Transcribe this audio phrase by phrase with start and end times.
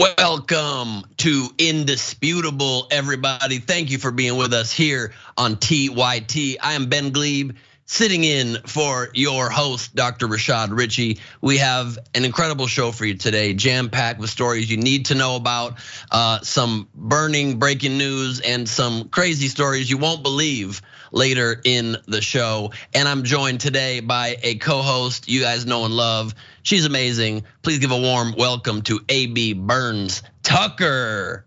[0.00, 3.58] Welcome to Indisputable, everybody.
[3.58, 6.56] Thank you for being with us here on TYT.
[6.62, 7.54] I am Ben Gleib,
[7.90, 10.28] sitting in for your host, Dr.
[10.28, 11.18] Rashad Richey.
[11.40, 15.16] We have an incredible show for you today, jam packed with stories you need to
[15.16, 15.74] know about,
[16.12, 22.22] uh, some burning breaking news, and some crazy stories you won't believe later in the
[22.22, 22.70] show.
[22.94, 26.32] And I'm joined today by a co host you guys know and love.
[26.62, 27.42] She's amazing.
[27.62, 31.44] Please give a warm welcome to AB Burns Tucker.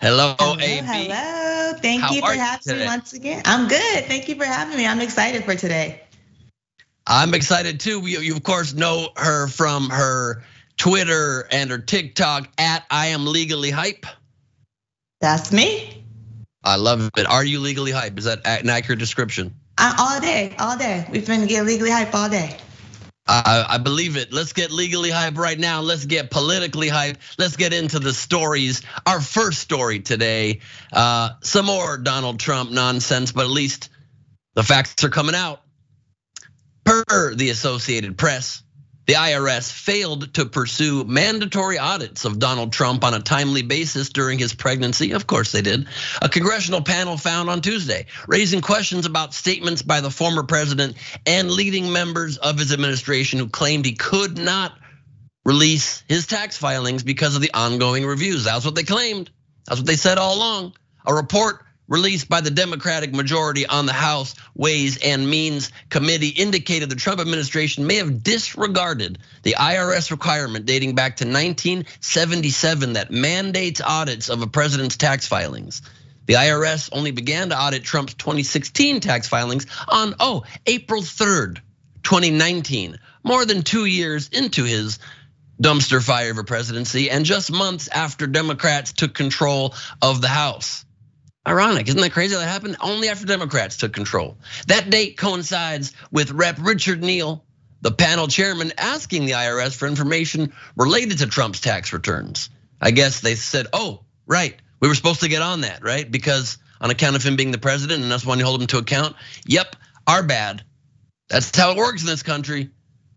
[0.00, 0.84] Hello, hello AB.
[0.84, 1.72] Hello.
[1.80, 3.42] Thank How you for are you having me once again.
[3.46, 4.04] I'm good.
[4.04, 4.86] Thank you for having me.
[4.86, 6.02] I'm excited for today.
[7.06, 8.06] I'm excited too.
[8.06, 10.42] You, you of course know her from her
[10.76, 14.04] Twitter and her TikTok at I am legally hype.
[15.22, 16.04] That's me.
[16.62, 17.26] I love it.
[17.26, 18.18] Are you legally hype?
[18.18, 19.54] Is that an accurate description?
[19.78, 21.06] I, all day, all day.
[21.10, 22.58] We've been getting legally hype all day.
[23.28, 24.32] I, believe it.
[24.32, 25.80] Let's get legally hype right now.
[25.80, 27.18] Let's get politically hype.
[27.38, 28.82] Let's get into the stories.
[29.04, 30.60] Our first story today,
[30.92, 33.88] uh, some more Donald Trump nonsense, but at least
[34.54, 35.60] the facts are coming out.
[36.84, 38.62] Per the Associated Press,
[39.06, 44.38] the IRS failed to pursue mandatory audits of Donald Trump on a timely basis during
[44.38, 45.12] his pregnancy.
[45.12, 45.86] Of course they did.
[46.20, 51.50] A congressional panel found on Tuesday, raising questions about statements by the former president and
[51.50, 54.72] leading members of his administration who claimed he could not
[55.44, 58.44] release his tax filings because of the ongoing reviews.
[58.44, 59.30] That's what they claimed.
[59.66, 60.74] That's what they said all along.
[61.06, 66.90] A report released by the Democratic majority on the House Ways and Means Committee indicated
[66.90, 73.80] the Trump administration may have disregarded the IRS requirement dating back to 1977 that mandates
[73.80, 75.82] audits of a president's tax filings.
[76.26, 81.60] The IRS only began to audit Trump's 2016 tax filings on, oh, April 3rd,
[82.02, 84.98] 2019, more than two years into his
[85.60, 90.85] dumpster fire of a presidency and just months after Democrats took control of the House.
[91.46, 92.76] Ironic, isn't that crazy that happened?
[92.80, 94.36] Only after Democrats took control.
[94.66, 96.56] That date coincides with Rep.
[96.60, 97.44] Richard Neal,
[97.82, 102.50] the panel chairman, asking the IRS for information related to Trump's tax returns.
[102.80, 106.10] I guess they said, oh, right, we were supposed to get on that, right?
[106.10, 108.78] Because on account of him being the president and us wanting to hold him to
[108.78, 109.14] account.
[109.46, 110.62] Yep, our bad.
[111.28, 112.70] That's how it works in this country.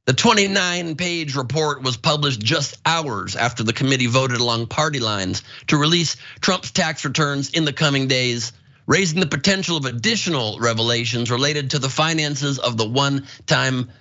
[0.09, 5.43] The 29 page report was published just hours after the committee voted along party lines
[5.67, 8.51] to release Trump's tax returns in the coming days,
[8.87, 13.91] raising the potential of additional revelations related to the finances of the one time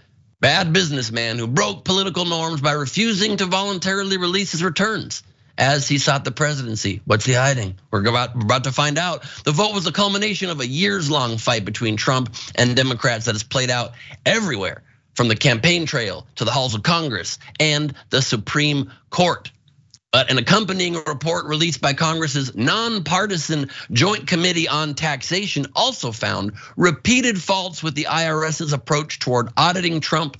[0.41, 5.23] bad businessman who broke political norms by refusing to voluntarily release his returns
[5.59, 7.03] as he sought the presidency.
[7.05, 7.79] What's he hiding?
[7.91, 9.25] We're about, we're about to find out.
[9.45, 13.35] The vote was the culmination of a years long fight between Trump and Democrats that
[13.35, 13.93] has played out
[14.25, 14.85] everywhere
[15.19, 19.51] from the campaign trail to the halls of Congress and the Supreme Court.
[20.13, 27.43] But an accompanying report released by Congress's nonpartisan Joint Committee on Taxation also found repeated
[27.43, 30.37] faults with the IRS's approach toward auditing Trump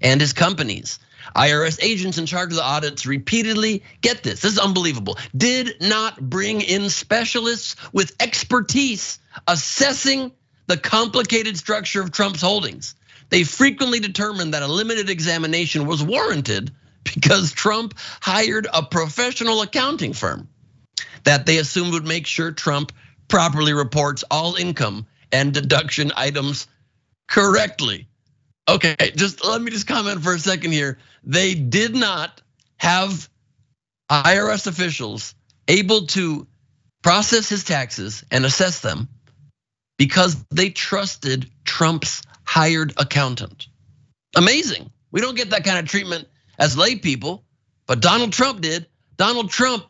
[0.00, 0.98] and his companies.
[1.36, 6.18] IRS agents in charge of the audits repeatedly, get this, this is unbelievable, did not
[6.18, 10.32] bring in specialists with expertise assessing
[10.68, 12.94] the complicated structure of Trump's holdings.
[13.32, 16.70] They frequently determined that a limited examination was warranted
[17.02, 20.50] because Trump hired a professional accounting firm
[21.24, 22.92] that they assumed would make sure Trump
[23.28, 26.66] properly reports all income and deduction items
[27.26, 28.06] correctly.
[28.68, 30.98] Okay, just let me just comment for a second here.
[31.24, 32.42] They did not
[32.76, 33.30] have
[34.10, 35.34] IRS officials
[35.68, 36.46] able to
[37.02, 39.08] process his taxes and assess them
[39.96, 43.68] because they trusted Trump's hired accountant.
[44.34, 44.90] Amazing.
[45.10, 46.28] We don't get that kind of treatment
[46.58, 47.44] as lay people,
[47.86, 48.86] but Donald Trump did.
[49.16, 49.84] Donald Trump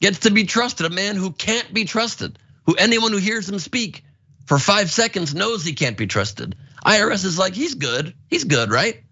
[0.00, 3.58] gets to be trusted, a man who can't be trusted, who anyone who hears him
[3.58, 4.04] speak
[4.46, 6.56] for five seconds knows he can't be trusted.
[6.84, 9.02] IRS is like, he's good, he's good, right?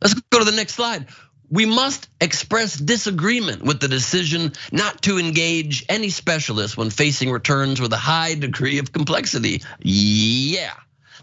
[0.00, 1.06] Let's go to the next slide.
[1.50, 7.80] We must express disagreement with the decision not to engage any specialist when facing returns
[7.80, 9.62] with a high degree of complexity.
[9.80, 10.74] Yeah.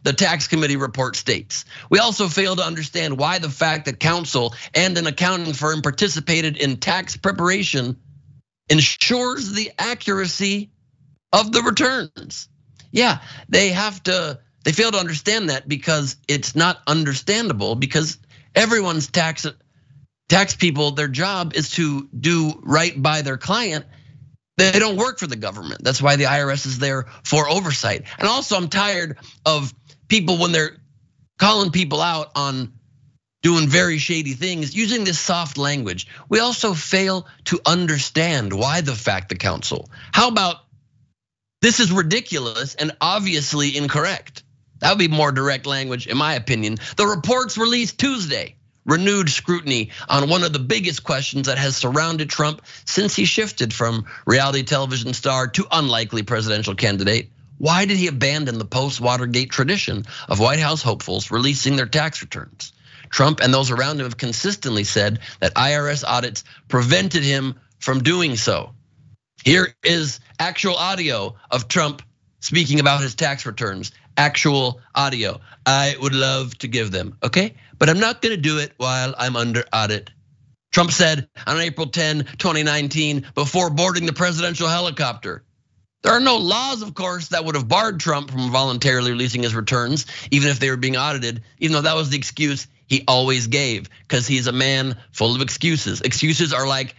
[0.05, 1.65] The tax committee report states.
[1.89, 6.57] We also fail to understand why the fact that counsel and an accounting firm participated
[6.57, 7.97] in tax preparation
[8.69, 10.69] ensures the accuracy
[11.33, 12.49] of the returns.
[12.91, 13.17] Yeah,
[13.49, 18.19] they have to, they fail to understand that because it's not understandable because
[18.53, 19.47] everyone's tax
[20.29, 23.85] tax people, their job is to do right by their client.
[24.57, 25.83] They don't work for the government.
[25.83, 28.03] That's why the IRS is there for oversight.
[28.19, 29.73] And also, I'm tired of
[30.07, 30.77] people when they're
[31.37, 32.73] calling people out on
[33.41, 36.07] doing very shady things using this soft language.
[36.29, 39.89] We also fail to understand why the fact the counsel.
[40.11, 40.57] How about
[41.61, 44.43] this is ridiculous and obviously incorrect?
[44.79, 46.77] That would be more direct language, in my opinion.
[46.97, 48.55] The reports released Tuesday
[48.85, 53.73] renewed scrutiny on one of the biggest questions that has surrounded Trump since he shifted
[53.73, 57.29] from reality television star to unlikely presidential candidate.
[57.57, 62.21] Why did he abandon the post Watergate tradition of White House hopefuls releasing their tax
[62.21, 62.73] returns?
[63.09, 68.35] Trump and those around him have consistently said that IRS audits prevented him from doing
[68.35, 68.73] so.
[69.43, 72.01] Here is actual audio of Trump
[72.41, 73.91] speaking about his tax returns.
[74.17, 75.39] Actual audio.
[75.65, 77.55] I would love to give them, okay?
[77.77, 80.09] But I'm not gonna do it while I'm under audit.
[80.71, 85.44] Trump said on April 10, 2019, before boarding the presidential helicopter.
[86.05, 89.55] There are no laws, of course, that would have barred Trump from voluntarily releasing his
[89.55, 93.47] returns, even if they were being audited, even though that was the excuse he always
[93.47, 96.01] gave, because he's a man full of excuses.
[96.01, 96.95] Excuses are like,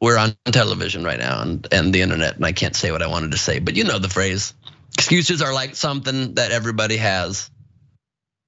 [0.00, 3.08] we're on television right now and, and the internet, and I can't say what I
[3.08, 4.54] wanted to say, but you know the phrase.
[4.94, 7.50] Excuses are like something that everybody has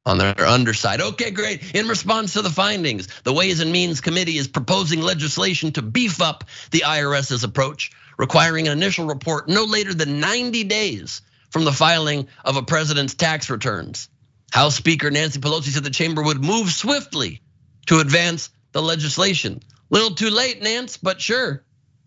[0.06, 1.00] on their underside.
[1.00, 1.74] Okay, great.
[1.74, 6.20] In response to the findings, the Ways and Means Committee is proposing legislation to beef
[6.22, 7.90] up the IRS's approach,
[8.20, 13.14] requiring an initial report no later than 90 days from the filing of a president's
[13.14, 14.10] tax returns.
[14.52, 17.40] House Speaker Nancy Pelosi said the chamber would move swiftly
[17.86, 19.62] to advance the legislation.
[19.88, 21.64] Little too late, Nance, but sure.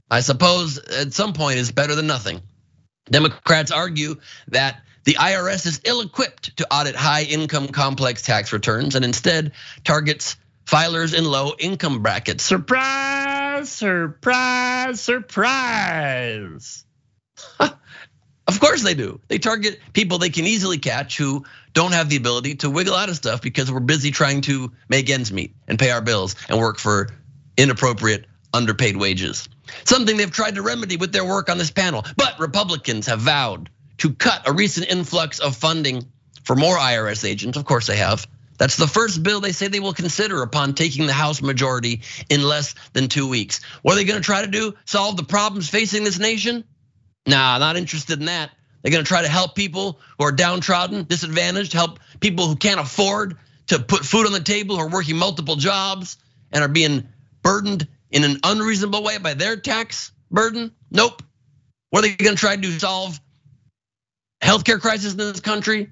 [0.08, 2.44] I suppose at some point is better than nothing.
[3.10, 4.18] Democrats argue
[4.50, 9.54] that the IRS is ill equipped to audit high income complex tax returns and instead
[9.84, 10.36] targets
[10.68, 12.44] filers in low income brackets.
[12.44, 13.23] Surprise,
[13.66, 16.86] surprise, surprise.
[17.60, 19.20] of course they do.
[19.28, 23.10] They target people they can easily catch who don't have the ability to wiggle out
[23.10, 26.60] of stuff because we're busy trying to make ends meet and pay our bills and
[26.60, 27.10] work for
[27.58, 29.50] inappropriate underpaid wages.
[29.86, 32.06] Something they've tried to remedy with their work on this panel.
[32.16, 36.08] But Republicans have vowed to cut a recent influx of funding
[36.44, 37.58] for more IRS agents.
[37.58, 38.28] Of course, they have.
[38.64, 42.00] That's the first bill they say they will consider upon taking the House majority
[42.30, 43.60] in less than two weeks.
[43.82, 44.74] What are they gonna try to do?
[44.86, 46.64] Solve the problems facing this nation?
[47.28, 48.52] Nah, not interested in that.
[48.82, 53.36] They're gonna try to help people who are downtrodden, disadvantaged, help people who can't afford
[53.68, 56.16] to put food on the table, who are working multiple jobs
[56.54, 57.06] and are being
[57.42, 60.72] burdened in an unreasonable way by their tax burden?
[60.90, 61.22] Nope.
[61.90, 63.20] What are they gonna try to solve
[64.42, 65.90] healthcare crisis in this country,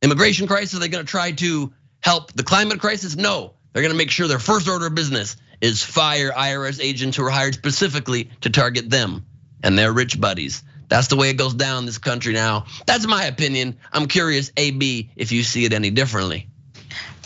[0.00, 0.76] immigration crisis?
[0.76, 1.72] Are they going to try to
[2.04, 3.16] help the climate crisis?
[3.16, 7.24] No, they're to make sure their first order of business is fire IRS agents who
[7.24, 9.24] are hired specifically to target them
[9.62, 10.62] and their rich buddies.
[10.88, 12.66] That's the way it goes down in this country now.
[12.86, 13.78] That's my opinion.
[13.90, 16.48] I'm curious, AB, if you see it any differently.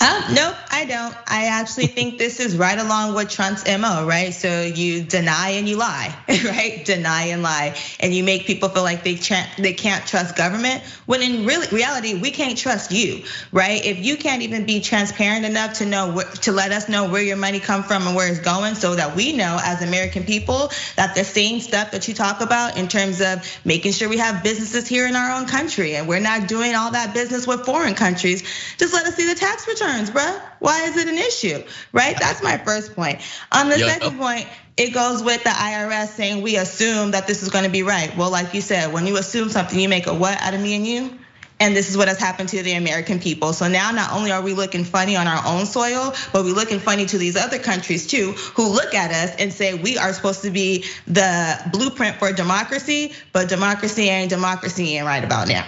[0.00, 1.14] Uh, nope, I don't.
[1.26, 4.32] I actually think this is right along with Trump's MO, right?
[4.32, 6.84] So you deny and you lie, right?
[6.84, 7.76] Deny and lie.
[7.98, 12.14] And you make people feel like they can't, they can't trust government when in reality,
[12.14, 13.84] we can't trust you, right?
[13.84, 17.36] If you can't even be transparent enough to know, to let us know where your
[17.36, 21.14] money come from and where it's going so that we know as American people that
[21.14, 24.86] the same stuff that you talk about in terms of making sure we have businesses
[24.86, 28.42] here in our own country and we're not doing all that business with foreign countries,
[28.76, 30.40] just let us see the tax return returns, bruh.
[30.60, 31.62] Why is it an issue?
[31.92, 32.16] Right?
[32.18, 33.20] That's my first point.
[33.52, 34.00] On the yep.
[34.00, 37.82] second point, it goes with the IRS saying we assume that this is gonna be
[37.82, 38.16] right.
[38.16, 40.74] Well, like you said, when you assume something, you make a what out of me
[40.74, 41.18] and you?
[41.60, 43.52] And this is what has happened to the American people.
[43.52, 46.78] So now not only are we looking funny on our own soil, but we're looking
[46.78, 50.42] funny to these other countries too, who look at us and say we are supposed
[50.42, 55.66] to be the blueprint for democracy, but democracy ain't democracy ain't right about now.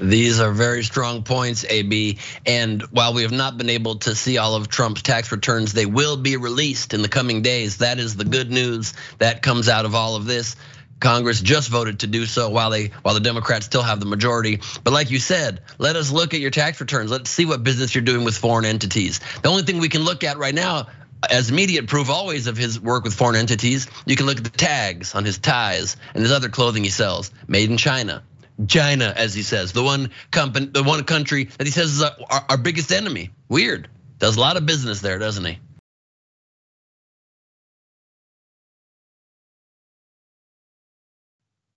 [0.00, 2.18] These are very strong points, AB.
[2.46, 5.86] And while we have not been able to see all of Trump's tax returns, they
[5.86, 7.78] will be released in the coming days.
[7.78, 10.56] That is the good news that comes out of all of this.
[11.00, 14.60] Congress just voted to do so while they while the Democrats still have the majority.
[14.84, 17.10] But like you said, let us look at your tax returns.
[17.10, 19.20] Let's see what business you're doing with foreign entities.
[19.42, 20.88] The only thing we can look at right now
[21.28, 24.50] as immediate proof always of his work with foreign entities, you can look at the
[24.50, 28.22] tags on his ties and his other clothing he sells, made in China.
[28.68, 32.44] China, as he says, the one company, the one country that he says is our,
[32.48, 33.30] our biggest enemy.
[33.48, 33.88] Weird.
[34.18, 35.58] Does a lot of business there, doesn't he?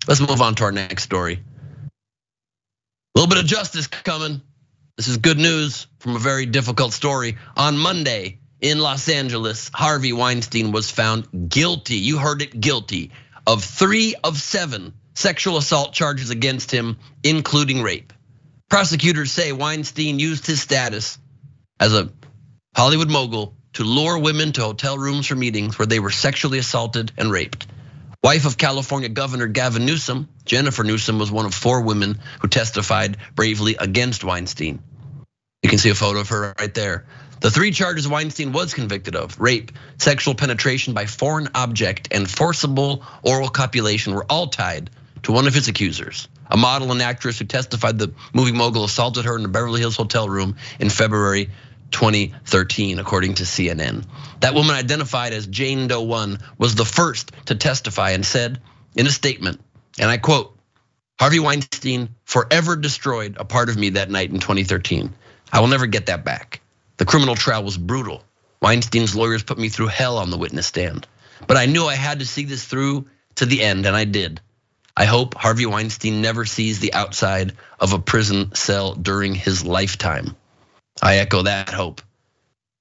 [0.07, 1.41] Let's move on to our next story.
[3.15, 4.41] A little bit of justice coming.
[4.97, 7.37] This is good news from a very difficult story.
[7.55, 11.95] On Monday in Los Angeles, Harvey Weinstein was found guilty.
[11.95, 13.11] You heard it guilty
[13.47, 18.13] of three of seven sexual assault charges against him, including rape.
[18.69, 21.17] Prosecutors say Weinstein used his status
[21.79, 22.09] as a
[22.75, 27.11] Hollywood mogul, to lure women to hotel rooms for meetings where they were sexually assaulted
[27.17, 27.67] and raped.
[28.23, 33.17] Wife of California Governor Gavin Newsom, Jennifer Newsom was one of four women who testified
[33.35, 34.81] bravely against Weinstein.
[35.61, 37.05] You can see a photo of her right there.
[37.41, 43.03] The three charges Weinstein was convicted of rape, sexual penetration by foreign object, and forcible
[43.23, 44.89] oral copulation were all tied
[45.23, 49.25] to one of his accusers, a model and actress who testified the movie mogul assaulted
[49.25, 51.49] her in the Beverly Hills hotel room in February
[51.91, 54.05] 2013, according to CNN.
[54.41, 58.61] That woman, identified as Jane Doe 1, was the first to testify and said
[58.95, 59.61] in a statement,
[59.99, 60.57] and I quote,
[61.19, 65.13] Harvey Weinstein forever destroyed a part of me that night in 2013.
[65.51, 66.61] I will never get that back.
[66.97, 68.23] The criminal trial was brutal.
[68.61, 71.07] Weinstein's lawyers put me through hell on the witness stand.
[71.47, 74.41] But I knew I had to see this through to the end, and I did.
[74.95, 80.35] I hope Harvey Weinstein never sees the outside of a prison cell during his lifetime.
[81.01, 82.01] I echo that hope.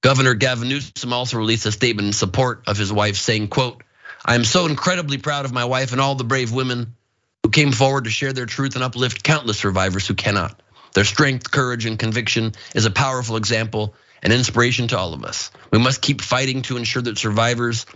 [0.02, 3.82] Governor Gavin Newsom also released a statement in support of his wife, saying, quote,
[4.24, 6.94] I am so incredibly proud of my wife and all the brave women
[7.42, 10.60] who came forward to share their truth and uplift countless survivors who cannot.
[10.92, 15.50] Their strength, courage, and conviction is a powerful example and inspiration to all of us.
[15.70, 17.86] We must keep fighting to ensure that survivors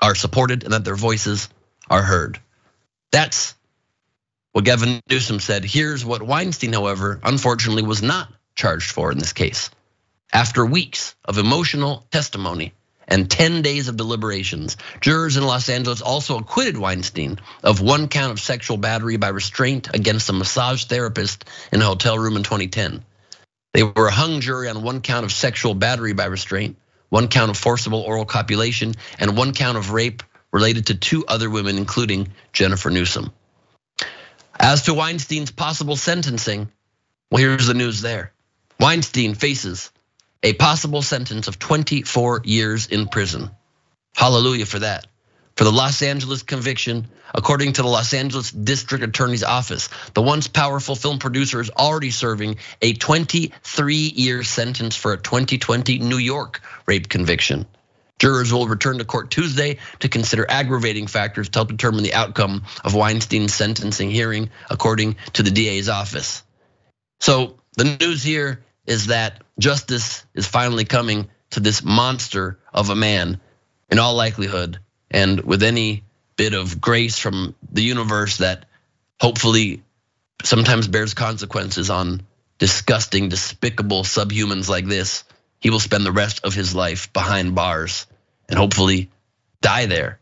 [0.00, 1.48] are supported and that their voices
[1.88, 2.40] are heard.
[3.12, 3.54] That's
[4.52, 5.64] what Gavin Newsom said.
[5.64, 9.70] Here's what Weinstein, however, unfortunately was not charged for in this case.
[10.32, 12.72] After weeks of emotional testimony
[13.08, 18.30] and 10 days of deliberations, jurors in Los Angeles also acquitted Weinstein of one count
[18.30, 23.04] of sexual battery by restraint against a massage therapist in a hotel room in 2010.
[23.72, 26.76] They were a hung jury on one count of sexual battery by restraint,
[27.08, 31.48] one count of forcible oral copulation, and one count of rape related to two other
[31.48, 33.32] women, including Jennifer Newsom.
[34.58, 36.70] As to Weinstein's possible sentencing,
[37.30, 38.32] well, here's the news there.
[38.78, 39.90] Weinstein faces
[40.42, 43.50] a possible sentence of 24 years in prison.
[44.14, 45.06] Hallelujah for that.
[45.56, 50.48] For the Los Angeles conviction, according to the Los Angeles District Attorney's Office, the once
[50.48, 56.62] powerful film producer is already serving a 23 year sentence for a 2020 New York
[56.86, 57.66] rape conviction.
[58.20, 62.64] Jurors will return to court Tuesday to consider aggravating factors to help determine the outcome
[62.84, 66.44] of Weinstein's sentencing hearing, according to the DA's office.
[67.18, 72.96] So the news here is that justice is finally coming to this monster of a
[72.96, 73.40] man
[73.90, 74.78] in all likelihood
[75.10, 76.04] and with any
[76.36, 78.66] bit of grace from the universe that
[79.20, 79.82] hopefully
[80.42, 82.22] sometimes bears consequences on
[82.58, 85.24] disgusting despicable subhumans like this
[85.60, 88.06] he will spend the rest of his life behind bars
[88.50, 89.10] and hopefully
[89.62, 90.20] die there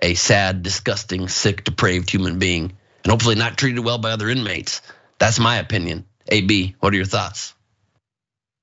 [0.00, 2.72] a sad disgusting sick depraved human being
[3.04, 4.82] and hopefully not treated well by other inmates
[5.18, 7.54] that's my opinion ab what are your thoughts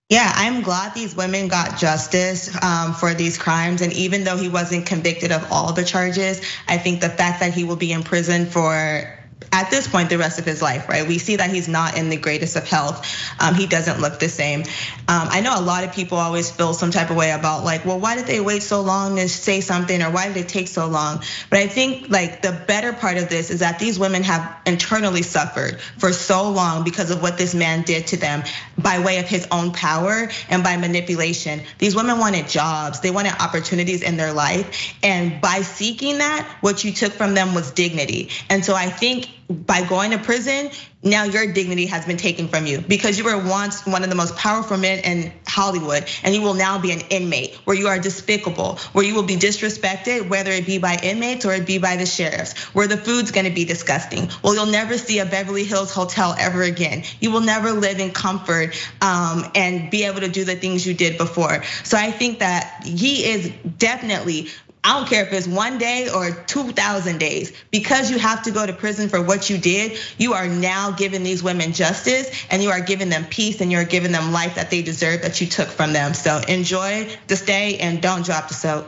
[0.09, 3.83] yeah, I'm glad these women got justice um, for these crimes.
[3.83, 7.53] And even though he wasn't convicted of all the charges, I think the fact that
[7.53, 9.18] he will be in prison for
[9.51, 11.07] at this point the rest of his life, right?
[11.07, 13.07] We see that he's not in the greatest of health.
[13.39, 14.61] Um, he doesn't look the same.
[14.61, 17.85] Um, I know a lot of people always feel some type of way about like,
[17.85, 20.67] well, why did they wait so long to say something, or why did it take
[20.67, 21.23] so long?
[21.49, 25.23] But I think like the better part of this is that these women have internally
[25.23, 28.43] suffered for so long because of what this man did to them
[28.77, 31.61] by way of his own power and by manipulation.
[31.79, 36.83] These women wanted jobs, they wanted opportunities in their life, and by seeking that, what
[36.83, 38.29] you took from them was dignity.
[38.49, 40.69] And so I think by going to prison,
[41.01, 44.15] now your dignity has been taken from you because you were once one of the
[44.15, 47.97] most powerful men in Hollywood, and you will now be an inmate where you are
[47.97, 51.95] despicable, where you will be disrespected, whether it be by inmates or it be by
[51.95, 54.29] the sheriffs, where the food's gonna be disgusting.
[54.43, 57.03] Well, you'll never see a Beverly Hills hotel ever again.
[57.19, 60.93] You will never live in comfort um, and be able to do the things you
[60.93, 61.63] did before.
[61.83, 64.49] So I think that he is definitely
[64.83, 68.65] I don't care if it's one day or 2,000 days, because you have to go
[68.65, 72.69] to prison for what you did, you are now giving these women justice and you
[72.69, 75.67] are giving them peace and you're giving them life that they deserve that you took
[75.67, 76.13] from them.
[76.13, 78.87] So enjoy the stay and don't drop the soap.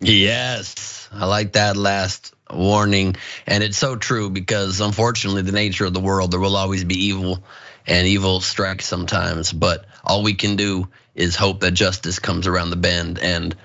[0.00, 3.16] Yes, I like that last warning.
[3.46, 7.06] And it's so true because unfortunately, the nature of the world, there will always be
[7.06, 7.42] evil
[7.84, 9.52] and evil strikes sometimes.
[9.52, 13.18] But all we can do is hope that justice comes around the bend.
[13.18, 13.56] And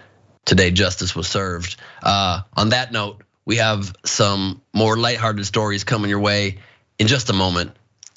[0.46, 1.76] today justice was served.
[2.02, 6.60] Uh, on that note, we have some more lighthearted stories coming your way
[7.00, 7.72] in just a moment.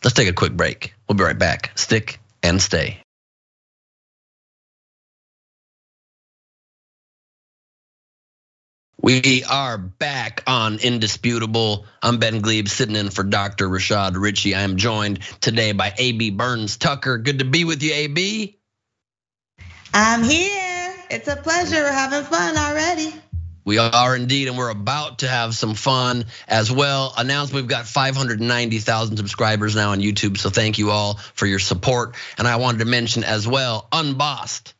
[0.04, 0.94] Let's take a quick break.
[1.08, 1.72] We'll be right back.
[1.76, 3.00] Stick and stay.
[9.00, 11.86] We are back on Indisputable.
[12.02, 13.68] I'm Ben Gleib, sitting in for Dr.
[13.68, 14.54] Rashad Richey.
[14.54, 17.18] I am joined today by AB Burns Tucker.
[17.18, 18.58] Good to be with you, AB.
[19.94, 20.65] I'm here.
[21.08, 21.82] It's a pleasure.
[21.82, 23.14] We're having fun already.
[23.64, 27.12] We are indeed, and we're about to have some fun as well.
[27.16, 32.14] Announced we've got 590,000 subscribers now on YouTube, so thank you all for your support.
[32.38, 34.74] And I wanted to mention as well, Unbossed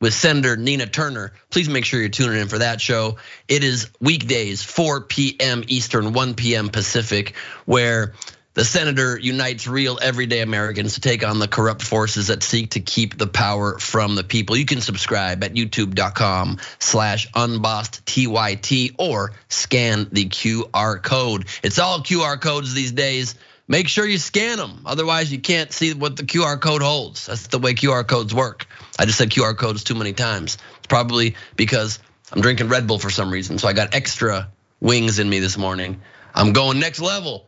[0.00, 1.32] with Senator Nina Turner.
[1.50, 3.16] Please make sure you're tuning in for that show.
[3.48, 5.64] It is weekdays, 4 p.m.
[5.66, 6.68] Eastern, 1 p.m.
[6.68, 8.14] Pacific, where
[8.58, 12.80] the senator unites real everyday Americans to take on the corrupt forces that seek to
[12.80, 14.56] keep the power from the people.
[14.56, 21.46] You can subscribe at youtube.com slash unbossed TYT or scan the QR code.
[21.62, 23.36] It's all QR codes these days.
[23.68, 24.82] Make sure you scan them.
[24.86, 27.26] Otherwise, you can't see what the QR code holds.
[27.26, 28.66] That's the way QR codes work.
[28.98, 30.58] I just said QR codes too many times.
[30.78, 32.00] It's probably because
[32.32, 33.58] I'm drinking Red Bull for some reason.
[33.58, 34.48] So I got extra
[34.80, 36.00] wings in me this morning.
[36.34, 37.47] I'm going next level.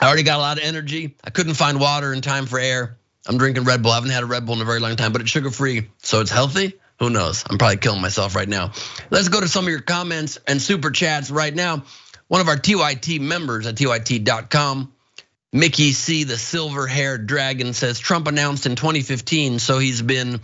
[0.00, 1.16] I already got a lot of energy.
[1.24, 2.98] I couldn't find water in time for air.
[3.26, 3.92] I'm drinking Red Bull.
[3.92, 5.88] I haven't had a Red Bull in a very long time, but it's sugar free,
[5.98, 6.74] so it's healthy.
[6.98, 7.44] Who knows?
[7.48, 8.72] I'm probably killing myself right now.
[9.10, 11.84] Let's go to some of your comments and super chats right now.
[12.28, 14.92] One of our TYT members at TYT.com,
[15.52, 20.40] Mickey C, the silver haired dragon, says Trump announced in 2015, so he's been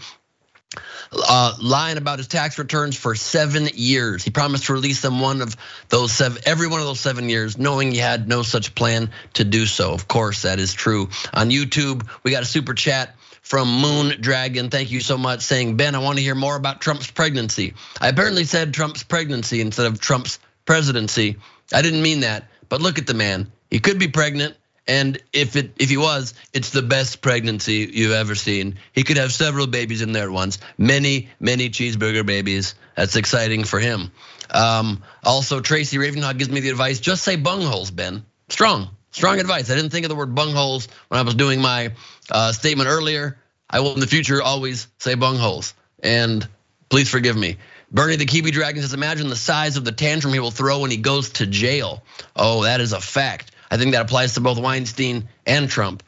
[1.12, 4.23] uh, lying about his tax returns for seven years.
[4.23, 5.57] He promised to release them one of
[5.88, 9.45] those seven, every one of those seven years, knowing he had no such plan to
[9.45, 9.93] do so.
[9.93, 11.09] Of course, that is true.
[11.33, 14.71] On YouTube, we got a super chat from Moon Dragon.
[14.71, 17.75] Thank you so much, saying Ben, I want to hear more about Trump's pregnancy.
[18.00, 21.37] I apparently said Trump's pregnancy instead of Trump's presidency.
[21.73, 23.52] I didn't mean that, but look at the man.
[23.71, 24.57] He could be pregnant.
[24.87, 28.76] And if it if he was, it's the best pregnancy you've ever seen.
[28.93, 32.75] He could have several babies in there at once, many many cheeseburger babies.
[32.95, 34.13] That's exciting for him.
[34.50, 38.25] Um, also, Tracy Ravenhawk gives me the advice: just say bungholes, Ben.
[38.50, 39.71] Strong, strong advice.
[39.71, 41.93] I didn't think of the word bungholes when I was doing my
[42.30, 43.39] uh, statement earlier.
[43.71, 45.73] I will in the future always say bungholes.
[46.02, 46.47] And
[46.91, 47.56] please forgive me.
[47.91, 50.91] Bernie the Kiwi Dragon says, imagine the size of the tantrum he will throw when
[50.91, 52.02] he goes to jail.
[52.37, 53.50] Oh, that is a fact.
[53.75, 56.04] I think that applies to both Weinstein and Trump.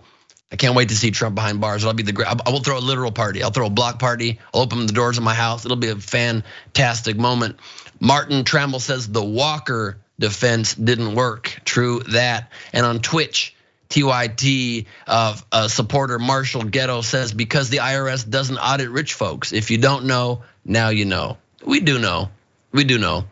[0.53, 1.83] I can't wait to see Trump behind bars.
[1.83, 3.43] It'll be the I will throw a literal party.
[3.43, 4.39] I'll throw a block party.
[4.55, 5.65] I'll open the doors of my house.
[5.65, 7.59] It'll be a fantastic moment.
[7.99, 11.61] Martin Trammell says the Walker defense didn't work.
[11.65, 12.53] True that.
[12.73, 13.57] And on Twitch,
[13.89, 19.53] TYT uh, supporter Marshall Ghetto says because the IRS doesn't audit rich folks.
[19.53, 21.39] If you don't know, now you know.
[21.65, 22.31] We do know.
[22.71, 23.25] We do know.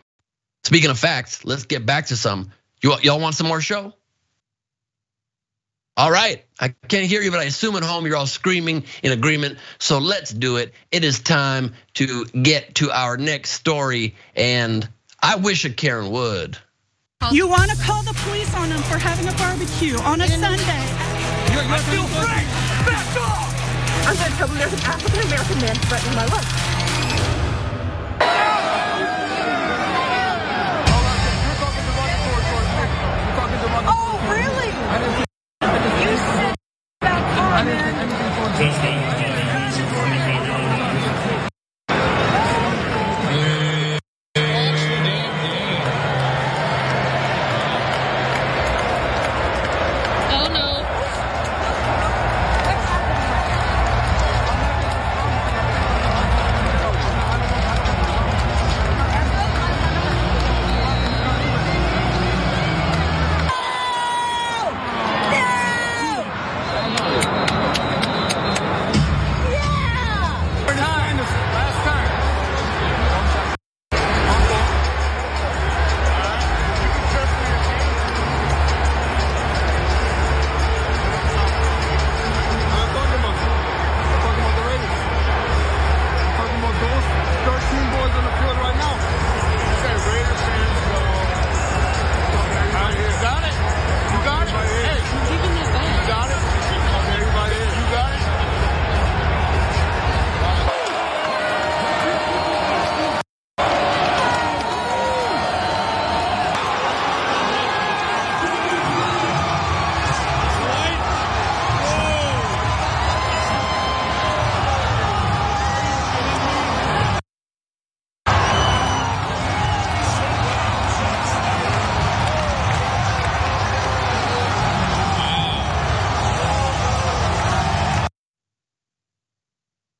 [0.65, 2.51] Speaking of facts, let's get back to some.
[2.81, 3.93] You y'all want some more show?
[5.97, 9.13] All right, I can't hear you, but I assume at home you're all screaming in
[9.13, 9.57] agreement.
[9.79, 10.73] So let's do it.
[10.91, 14.15] It is time to get to our next story.
[14.35, 14.87] And
[15.23, 16.57] I wish a Karen would.
[17.31, 20.57] You want to call the police on them for having a barbecue on a Sunday?
[21.53, 22.43] You're, you're I feel free.
[22.85, 23.55] Back off!
[24.05, 26.75] I'm going to tell them there's an African American man threatening my life.
[33.87, 35.24] Oh, really?
[37.65, 39.04] Justin.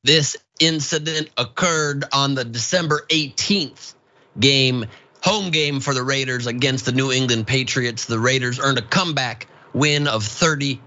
[0.05, 3.95] This incident occurred on the December 18th
[4.39, 4.85] game,
[5.23, 8.05] home game for the Raiders against the New England Patriots.
[8.05, 10.79] The Raiders earned a comeback win of 30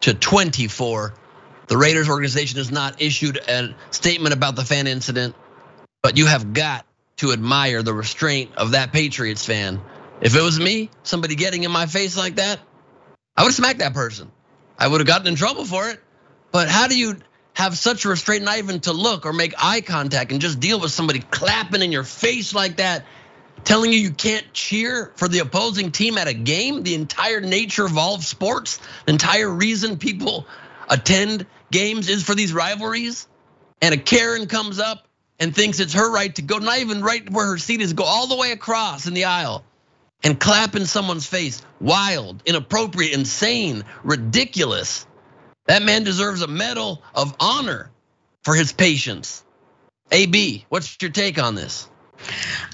[0.00, 1.12] to 24.
[1.66, 5.34] The Raiders organization has not issued a statement about the fan incident,
[6.02, 9.78] but you have got to admire the restraint of that Patriots fan.
[10.22, 12.60] If it was me, somebody getting in my face like that,
[13.36, 14.32] I would have smacked that person.
[14.78, 16.00] I would have gotten in trouble for it.
[16.50, 17.18] But how do you
[17.54, 20.90] have such restraint, not even to look or make eye contact and just deal with
[20.90, 23.04] somebody clapping in your face like that,
[23.64, 26.82] telling you you can't cheer for the opposing team at a game?
[26.82, 30.46] The entire nature of all of sports, the entire reason people
[30.88, 33.26] attend games is for these rivalries.
[33.80, 35.06] And a Karen comes up
[35.38, 38.04] and thinks it's her right to go, not even right where her seat is, go
[38.04, 39.64] all the way across in the aisle
[40.22, 41.62] and clap in someone's face.
[41.80, 45.06] Wild, inappropriate, insane, ridiculous.
[45.66, 47.90] That man deserves a medal of honor
[48.42, 49.44] for his patience.
[50.12, 51.88] AB, what's your take on this?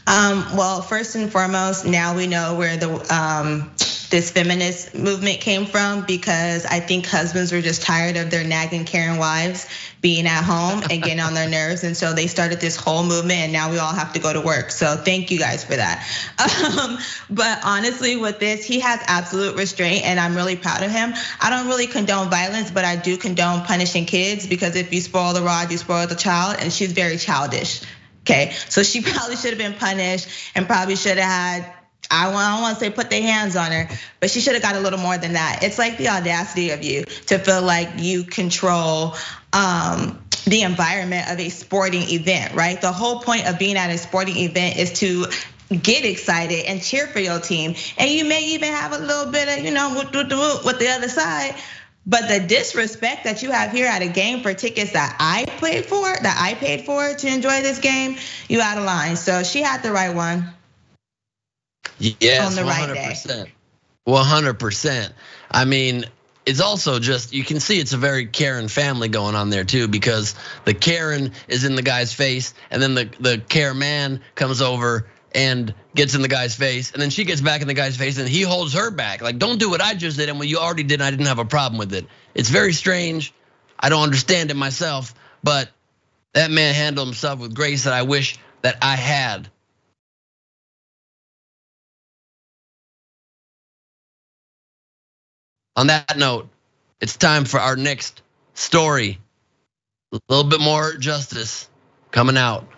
[0.07, 3.71] Um, well, first and foremost, now we know where the um,
[4.11, 8.85] this feminist movement came from because I think husbands were just tired of their nagging
[8.85, 9.69] Karen wives
[10.01, 11.85] being at home and getting on their nerves.
[11.85, 14.41] And so they started this whole movement and now we all have to go to
[14.41, 14.73] work.
[14.73, 16.07] So thank you guys for that.
[16.61, 16.99] Um,
[17.31, 21.15] but honestly, with this, he has absolute restraint and I'm really proud of him.
[21.41, 25.33] I don't really condone violence, but I do condone punishing kids because if you spoil
[25.33, 26.57] the rod, you spoil the child.
[26.61, 27.83] And she's very childish.
[28.23, 31.80] Okay, so she probably should have been punished and probably should have had
[32.11, 34.77] I don't want to say put their hands on her, but she should have got
[34.77, 35.61] a little more than that.
[35.63, 39.15] It's like the audacity of you to feel like you control
[39.53, 42.81] um, the environment of a sporting event, right?
[42.81, 45.27] The whole point of being at a sporting event is to
[45.69, 47.77] get excited and cheer for your team.
[47.97, 50.11] And you may even have a little bit of, you know, with
[50.79, 51.55] the other side.
[52.07, 55.85] But the disrespect that you have here at a game for tickets that I played
[55.85, 58.17] for, that I paid for to enjoy this game,
[58.49, 59.17] you out of line.
[59.17, 60.49] So she had the right one.
[62.01, 63.39] Yes, on the 100%.
[63.39, 63.53] Right
[64.07, 65.13] 100%.
[65.51, 66.05] I mean,
[66.47, 69.89] it's also just you can see it's a very Karen family going on there too
[69.89, 70.35] because
[70.65, 75.07] the Karen is in the guy's face and then the the care man comes over
[75.33, 78.19] and gets in the guy's face and then she gets back in the guy's face
[78.19, 80.59] and he holds her back like don't do what I just did and what you
[80.59, 82.07] already did I didn't have a problem with it.
[82.35, 83.33] It's very strange.
[83.79, 85.69] I don't understand it myself, but
[86.33, 89.49] that man handled himself with grace that I wish that I had
[95.81, 96.47] On that note,
[97.01, 98.21] it's time for our next
[98.53, 99.19] story.
[100.13, 101.71] A little bit more justice
[102.11, 102.69] coming out.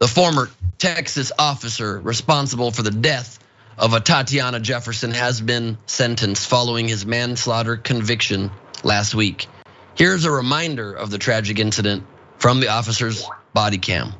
[0.00, 3.38] The former Texas officer responsible for the death
[3.76, 8.50] of Atatiana Jefferson has been sentenced following his manslaughter conviction
[8.82, 9.46] last week.
[9.94, 12.06] Here's a reminder of the tragic incident
[12.38, 14.14] from the officer's body cam.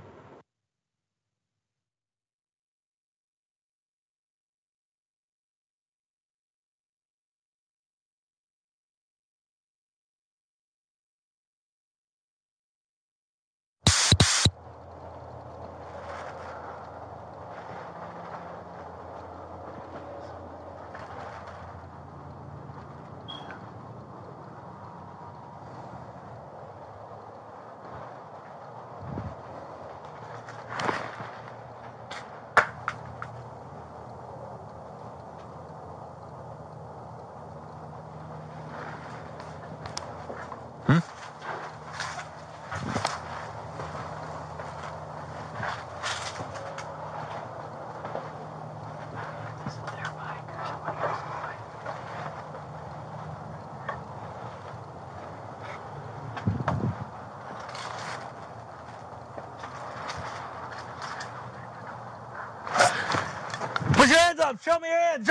[64.45, 64.63] Up.
[64.63, 65.31] Show me your hands.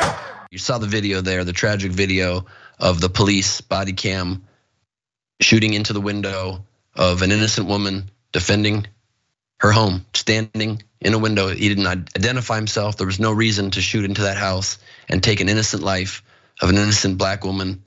[0.49, 2.45] You saw the video there, the tragic video
[2.79, 4.43] of the police body cam
[5.39, 8.87] shooting into the window of an innocent woman defending
[9.59, 11.47] her home, standing in a window.
[11.49, 12.97] He didn't identify himself.
[12.97, 16.23] There was no reason to shoot into that house and take an innocent life
[16.61, 17.83] of an innocent black woman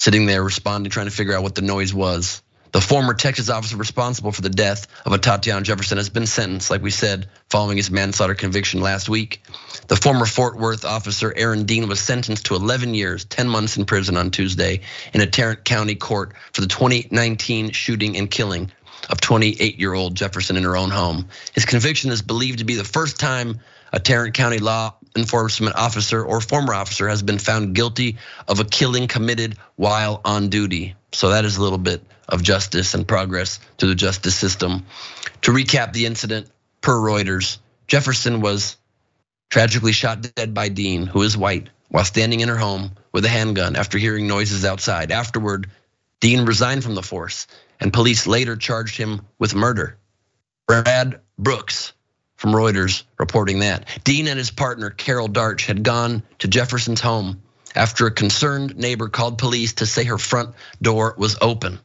[0.00, 2.42] sitting there responding, trying to figure out what the noise was.
[2.74, 6.82] The former Texas officer responsible for the death of Atatiana Jefferson has been sentenced, like
[6.82, 9.44] we said, following his manslaughter conviction last week.
[9.86, 13.84] The former Fort Worth officer, Aaron Dean, was sentenced to 11 years, 10 months in
[13.84, 14.80] prison on Tuesday
[15.12, 18.72] in a Tarrant County court for the 2019 shooting and killing
[19.08, 21.28] of 28 year old Jefferson in her own home.
[21.52, 23.60] His conviction is believed to be the first time
[23.92, 28.16] a Tarrant County law enforcement officer or former officer has been found guilty
[28.48, 30.96] of a killing committed while on duty.
[31.12, 34.84] So that is a little bit of justice and progress to the justice system.
[35.42, 36.48] To recap the incident
[36.80, 38.76] per Reuters, Jefferson was
[39.50, 43.28] tragically shot dead by Dean, who is white, while standing in her home with a
[43.28, 45.12] handgun after hearing noises outside.
[45.12, 45.70] Afterward,
[46.20, 47.46] Dean resigned from the force,
[47.78, 49.96] and police later charged him with murder.
[50.66, 51.92] Brad Brooks
[52.36, 53.86] from Reuters reporting that.
[54.04, 57.42] Dean and his partner, Carol Darch, had gone to Jefferson's home
[57.74, 61.78] after a concerned neighbor called police to say her front door was open.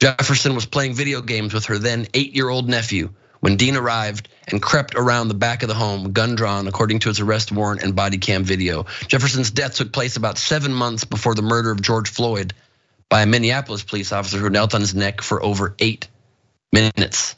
[0.00, 3.10] Jefferson was playing video games with her then eight year old nephew
[3.40, 7.08] when Dean arrived and crept around the back of the home, gun drawn, according to
[7.08, 8.86] his arrest warrant and body cam video.
[9.08, 12.54] Jefferson's death took place about seven months before the murder of George Floyd
[13.08, 16.08] by a Minneapolis police officer who knelt on his neck for over eight
[16.72, 17.36] minutes.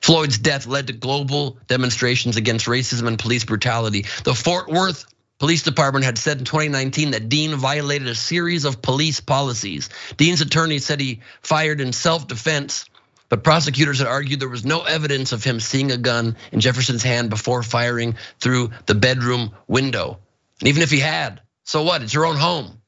[0.00, 4.04] Floyd's death led to global demonstrations against racism and police brutality.
[4.24, 5.06] The Fort Worth
[5.42, 9.88] Police Department had said in 2019 that Dean violated a series of police policies.
[10.16, 12.84] Dean's attorney said he fired in self defense,
[13.28, 17.02] but prosecutors had argued there was no evidence of him seeing a gun in Jefferson's
[17.02, 20.20] hand before firing through the bedroom window.
[20.60, 22.02] And even if he had, so what?
[22.02, 22.80] It's your own home.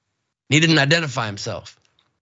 [0.49, 1.77] He didn't identify himself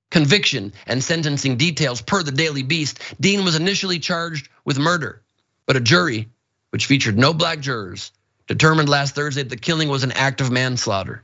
[0.09, 5.21] conviction, and sentencing details per the Daily Beast, Dean was initially charged with murder.
[5.67, 6.31] But a jury,
[6.71, 8.13] which featured no black jurors,
[8.47, 11.23] determined last Thursday that the killing was an act of manslaughter.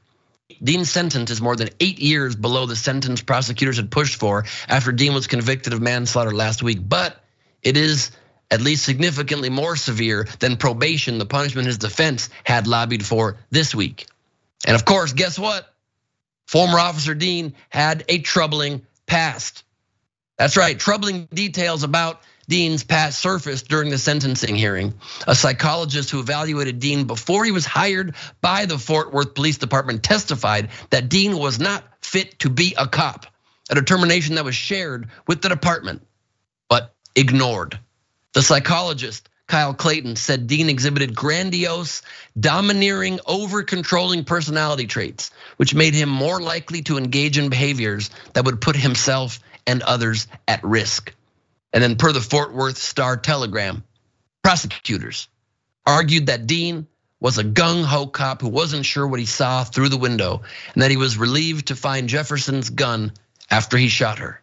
[0.62, 4.92] Dean's sentence is more than eight years below the sentence prosecutors had pushed for after
[4.92, 6.78] Dean was convicted of manslaughter last week.
[6.80, 7.22] But
[7.62, 8.10] it is
[8.50, 13.74] at least significantly more severe than probation, the punishment his defense had lobbied for this
[13.74, 14.06] week.
[14.66, 15.72] And of course, guess what?
[16.46, 19.64] Former Officer Dean had a troubling past.
[20.38, 24.94] That's right, troubling details about Dean's past surfaced during the sentencing hearing.
[25.26, 30.02] A psychologist who evaluated Dean before he was hired by the Fort Worth Police Department
[30.02, 33.26] testified that Dean was not fit to be a cop,
[33.68, 36.02] a determination that was shared with the department,
[36.68, 37.78] but ignored.
[38.32, 42.02] The psychologist Kyle Clayton said Dean exhibited grandiose,
[42.38, 48.44] domineering, over controlling personality traits, which made him more likely to engage in behaviors that
[48.44, 51.14] would put himself and others at risk.
[51.72, 53.84] And then, per the Fort Worth Star Telegram,
[54.42, 55.28] prosecutors
[55.86, 56.86] argued that Dean
[57.20, 60.82] was a gung ho cop who wasn't sure what he saw through the window, and
[60.82, 63.12] that he was relieved to find Jefferson's gun
[63.50, 64.42] after he shot her.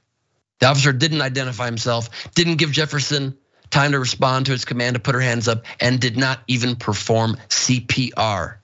[0.59, 3.37] The officer didn't identify himself, didn't give Jefferson
[3.69, 6.75] time to respond to his command to put her hands up, and did not even
[6.75, 8.57] perform CPR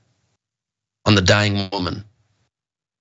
[1.05, 2.05] on the dying woman.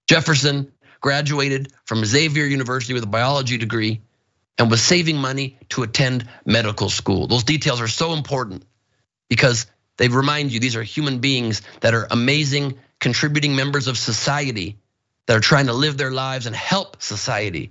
[0.09, 4.01] Jefferson graduated from Xavier University with a biology degree
[4.61, 7.27] and was saving money to attend medical school.
[7.27, 8.63] Those details are so important
[9.31, 14.77] because they remind you these are human beings that are amazing, contributing members of society
[15.27, 17.71] that are trying to live their lives and help society.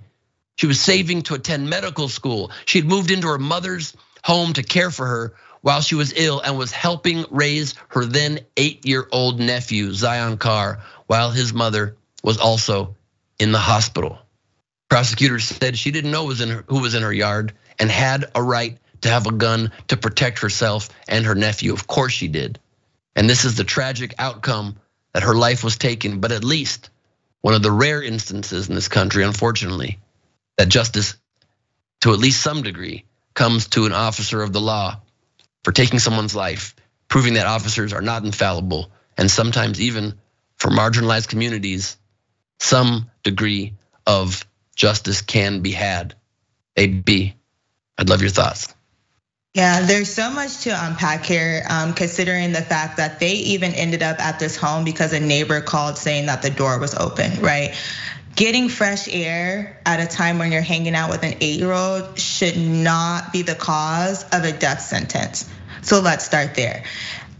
[0.56, 2.50] She was saving to attend medical school.
[2.66, 6.40] She had moved into her mother's home to care for her while she was ill
[6.40, 11.96] and was helping raise her then eight year old nephew, Zion Carr, while his mother
[12.24, 12.96] was also
[13.38, 14.18] in the hospital.
[14.90, 19.08] Prosecutors said she didn't know who was in her yard and had a right to
[19.08, 21.72] have a gun to protect herself and her nephew.
[21.72, 22.58] Of course she did.
[23.16, 24.76] And this is the tragic outcome
[25.14, 26.90] that her life was taken, but at least
[27.40, 30.00] one of the rare instances in this country, unfortunately,
[30.58, 31.16] that justice,
[32.00, 35.00] to at least some degree, comes to an officer of the law
[35.64, 36.74] for taking someone's life,
[37.08, 40.18] proving that officers are not infallible, and sometimes even
[40.56, 41.96] for marginalized communities,
[42.58, 43.74] some degree
[44.06, 46.14] of justice can be had.
[46.76, 47.34] AB,
[47.98, 48.74] I'd love your thoughts.
[49.54, 54.00] Yeah, there's so much to unpack here, um, considering the fact that they even ended
[54.00, 57.74] up at this home because a neighbor called saying that the door was open, right?
[58.36, 62.16] Getting fresh air at a time when you're hanging out with an eight year old
[62.16, 65.50] should not be the cause of a death sentence.
[65.82, 66.84] So let's start there.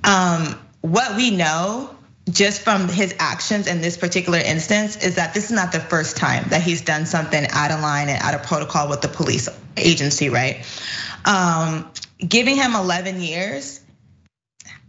[0.03, 1.95] Um, what we know
[2.29, 6.17] just from his actions in this particular instance is that this is not the first
[6.17, 9.49] time that he's done something out of line and out of protocol with the police
[9.77, 10.65] agency, right?
[11.25, 13.81] Um, giving him 11 years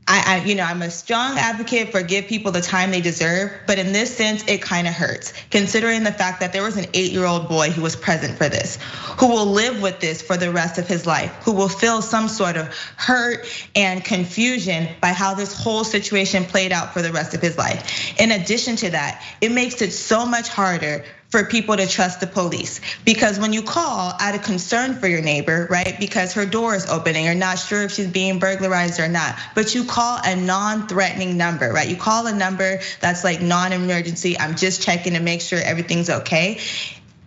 [0.08, 3.52] I, I, you know, I'm a strong advocate for give people the time they deserve,
[3.68, 6.86] but in this sense, it kind of hurts, considering the fact that there was an
[6.94, 8.78] eight-year-old boy who was present for this,
[9.20, 12.28] who will live with this for the rest of his life, who will feel some
[12.28, 17.36] sort of hurt and confusion by how this whole situation played out for the rest
[17.36, 18.20] of his life.
[18.20, 22.28] In addition to that, it makes it so much harder for people to trust the
[22.28, 22.82] police.
[23.06, 25.96] Because when you call out of concern for your neighbor, right?
[26.00, 29.36] Because her door is open and you're not sure if she's being burglarized or not,
[29.56, 31.88] but you call a non-threatening number, right?
[31.88, 36.60] You call a number that's like non-emergency, I'm just checking to make sure everything's okay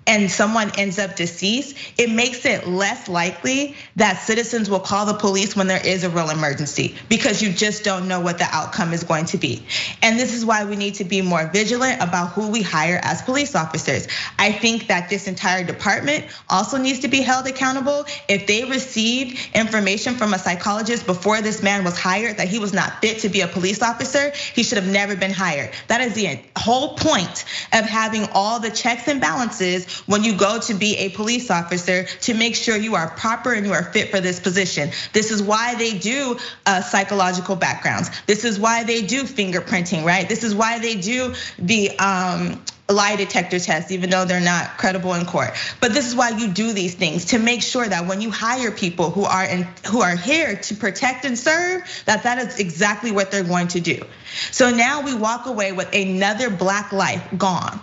[0.06, 5.14] and someone ends up deceased, it makes it less likely that citizens will call the
[5.14, 8.92] police when there is a real emergency because you just don't know what the outcome
[8.92, 9.64] is going to be.
[10.02, 13.22] And this is why we need to be more vigilant about who we hire as
[13.22, 14.08] police officers.
[14.38, 18.04] I think that this entire department also needs to be held accountable.
[18.28, 22.72] If they received information from a psychologist before this man was hired that he was
[22.72, 25.70] not fit to be a police officer, he should have never been hired.
[25.88, 30.60] That is the whole point of having all the checks and balances when you go
[30.60, 34.10] to be a police officer to make sure you are proper and you are fit
[34.10, 34.90] for this position.
[35.12, 38.10] This is why they do uh, psychological backgrounds.
[38.26, 40.28] This is why they do fingerprinting, right?
[40.28, 45.14] This is why they do the um, lie detector tests, even though they're not credible
[45.14, 45.50] in court.
[45.80, 48.70] But this is why you do these things to make sure that when you hire
[48.70, 53.10] people who are in, who are here to protect and serve, that that is exactly
[53.10, 54.02] what they're going to do.
[54.50, 57.80] So now we walk away with another black life gone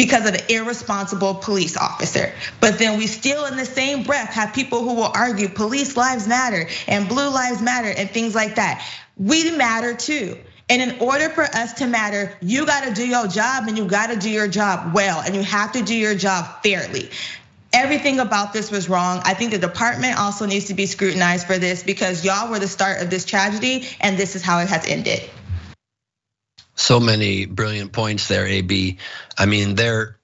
[0.00, 2.32] because of an irresponsible police officer.
[2.58, 6.26] But then we still, in the same breath, have people who will argue police lives
[6.26, 8.82] matter and blue lives matter and things like that.
[9.18, 10.38] We matter too.
[10.70, 14.16] And in order for us to matter, you gotta do your job and you gotta
[14.16, 17.10] do your job well, and you have to do your job fairly.
[17.74, 19.20] Everything about this was wrong.
[19.26, 22.68] I think the department also needs to be scrutinized for this because y'all were the
[22.68, 25.28] start of this tragedy, and this is how it has ended.
[26.80, 28.96] So many brilliant points there, AB.
[29.36, 30.18] I mean, their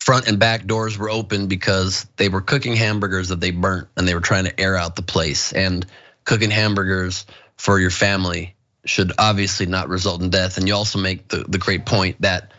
[0.00, 4.06] front and back doors were open because they were cooking hamburgers that they burnt and
[4.06, 5.52] they were trying to air out the place.
[5.52, 5.86] And
[6.24, 7.24] cooking hamburgers
[7.56, 10.58] for your family should obviously not result in death.
[10.58, 12.50] And you also make the, the great point that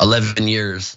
[0.00, 0.96] 11 years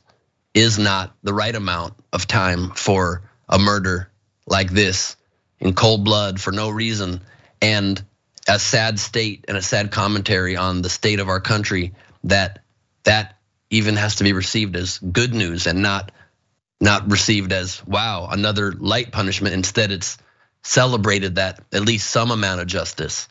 [0.53, 4.09] is not the right amount of time for a murder
[4.47, 5.17] like this
[5.59, 7.19] in cold blood for no reason.
[7.61, 8.01] And
[8.47, 12.59] a sad state and a sad commentary on the state of our country that
[13.03, 13.37] that
[13.69, 16.11] even has to be received as good news and not
[16.79, 19.53] not received as wow another light punishment.
[19.53, 20.17] Instead it's
[20.63, 23.27] celebrated that at least some amount of justice.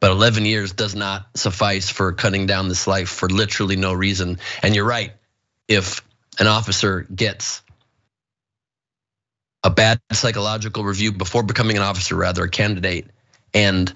[0.00, 4.38] But 11 years does not suffice for cutting down this life for literally no reason.
[4.62, 5.12] And you're right.
[5.68, 6.02] If
[6.38, 7.62] an officer gets
[9.62, 13.10] a bad psychological review before becoming an officer rather a candidate
[13.52, 13.92] and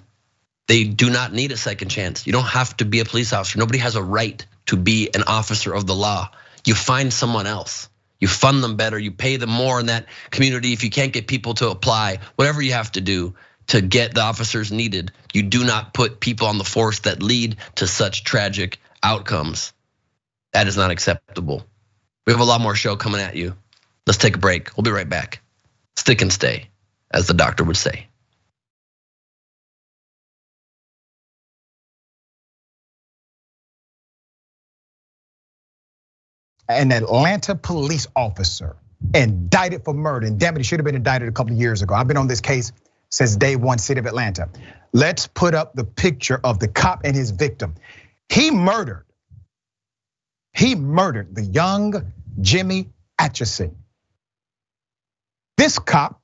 [0.66, 2.26] they do not need a second chance.
[2.26, 3.58] You don't have to be a police officer.
[3.58, 6.30] Nobody has a right to be an officer of the law.
[6.64, 7.88] You find someone else.
[8.20, 8.98] You fund them better.
[8.98, 10.72] You pay them more in that community.
[10.72, 13.34] If you can't get people to apply, whatever you have to do
[13.66, 17.56] to get the officers needed, you do not put people on the force that lead
[17.76, 19.72] to such tragic outcomes.
[20.52, 21.66] That is not acceptable.
[22.26, 23.54] We have a lot more show coming at you.
[24.06, 24.74] Let's take a break.
[24.76, 25.42] We'll be right back.
[25.96, 26.68] Stick and stay,
[27.10, 28.06] as the doctor would say.
[36.68, 38.76] An Atlanta police officer
[39.14, 40.26] indicted for murder.
[40.26, 41.94] And damn it, he should have been indicted a couple of years ago.
[41.94, 42.72] I've been on this case
[43.10, 44.48] since day one, city of Atlanta.
[44.92, 47.74] Let's put up the picture of the cop and his victim.
[48.28, 49.04] He murdered,
[50.52, 53.76] he murdered the young Jimmy Atchison.
[55.56, 56.20] This cop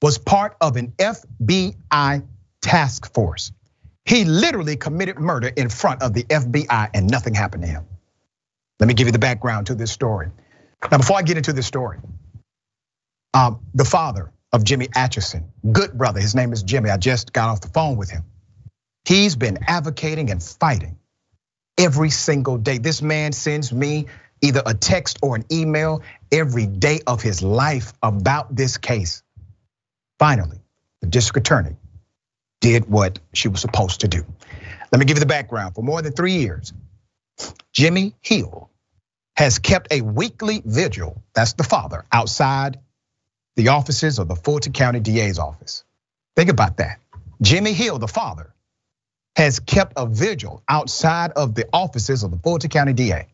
[0.00, 2.24] was part of an FBI
[2.60, 3.52] task force.
[4.04, 7.84] He literally committed murder in front of the FBI and nothing happened to him.
[8.80, 10.30] Let me give you the background to this story.
[10.90, 11.98] Now, before I get into this story,
[13.34, 16.90] um, the father of Jimmy Atchison, good brother, his name is Jimmy.
[16.90, 18.24] I just got off the phone with him.
[19.04, 20.98] He's been advocating and fighting
[21.76, 22.78] every single day.
[22.78, 24.06] This man sends me
[24.40, 29.22] either a text or an email every day of his life about this case.
[30.18, 30.58] Finally,
[31.00, 31.76] the district attorney
[32.60, 34.24] did what she was supposed to do.
[34.92, 35.74] Let me give you the background.
[35.74, 36.72] For more than three years,
[37.72, 38.70] Jimmy Hill
[39.36, 42.78] has kept a weekly vigil, that's the father, outside
[43.56, 45.84] the offices of the Fulton County DA's office.
[46.36, 46.98] Think about that.
[47.40, 48.52] Jimmy Hill, the father,
[49.36, 53.26] has kept a vigil outside of the offices of the Fulton County DA,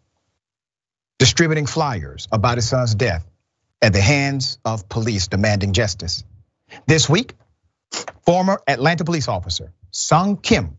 [1.19, 3.27] distributing flyers about his son's death
[3.81, 6.25] at the hands of police demanding justice.
[6.87, 7.35] This week,
[8.27, 10.77] former Atlanta police officer Sung Kim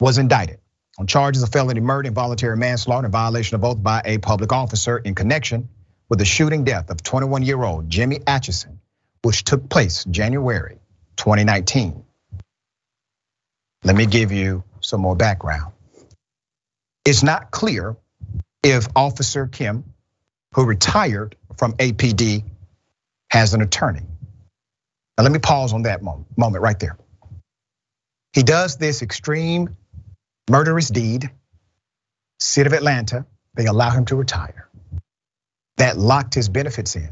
[0.00, 0.60] was indicted
[0.98, 4.98] on charges of felony murder, involuntary manslaughter, and violation of oath by a public officer
[4.98, 5.68] in connection
[6.08, 8.80] with the shooting death of 21 year old Jimmy Atchison,
[9.22, 10.78] which took place January
[11.16, 12.04] 2019.
[13.84, 15.72] Let me give you some more background.
[17.04, 17.96] It's not clear
[18.62, 19.84] if Officer Kim,
[20.54, 22.44] who retired from APD,
[23.30, 24.02] has an attorney.
[25.16, 26.96] Now, let me pause on that moment right there.
[28.32, 29.76] He does this extreme
[30.48, 31.30] murderous deed,
[32.40, 34.68] city of Atlanta, they allow him to retire.
[35.78, 37.10] that locked his benefits in.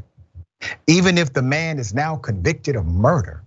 [0.87, 3.43] Even if the man is now convicted of murder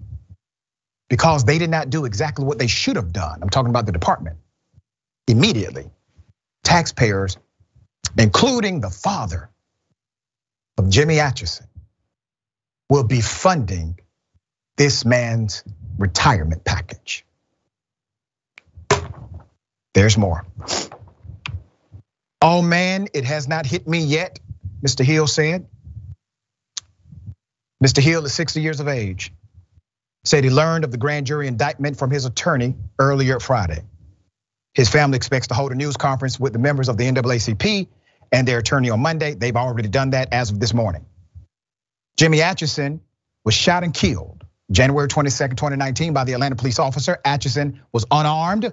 [1.08, 3.40] because they did not do exactly what they should have done.
[3.42, 4.38] I'm talking about the department.
[5.28, 5.90] Immediately,
[6.64, 7.36] taxpayers,
[8.18, 9.50] including the father
[10.78, 11.66] of Jimmy Atchison,
[12.88, 13.98] will be funding
[14.76, 15.64] this man's
[15.98, 17.24] retirement package.
[19.94, 20.46] There's more.
[22.42, 24.38] Oh man, it has not hit me yet,
[24.82, 25.04] Mr.
[25.04, 25.66] Hill said.
[27.82, 28.02] Mr.
[28.02, 29.32] Hill is 60 years of age.
[30.24, 33.82] Said he learned of the grand jury indictment from his attorney earlier Friday.
[34.74, 37.88] His family expects to hold a news conference with the members of the NAACP
[38.30, 39.34] and their attorney on Monday.
[39.34, 41.06] They've already done that as of this morning.
[42.16, 43.00] Jimmy Atchison
[43.44, 47.18] was shot and killed January 22nd, 2019 by the Atlanta police officer.
[47.24, 48.72] Atchison was unarmed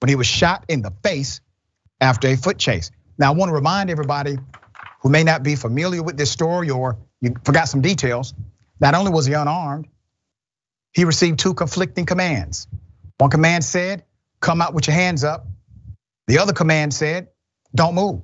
[0.00, 1.40] when he was shot in the face
[2.00, 2.90] after a foot chase.
[3.18, 4.36] Now, I want to remind everybody
[5.00, 8.34] who may not be familiar with this story or you forgot some details.
[8.80, 9.88] Not only was he unarmed,
[10.92, 12.68] he received two conflicting commands.
[13.18, 14.04] One command said,
[14.40, 15.46] come out with your hands up.
[16.26, 17.28] The other command said,
[17.74, 18.22] don't move.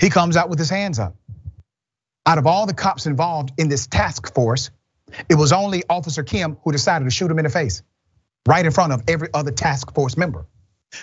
[0.00, 1.16] He comes out with his hands up.
[2.26, 4.70] Out of all the cops involved in this task force,
[5.28, 7.82] it was only Officer Kim who decided to shoot him in the face,
[8.48, 10.46] right in front of every other task force member.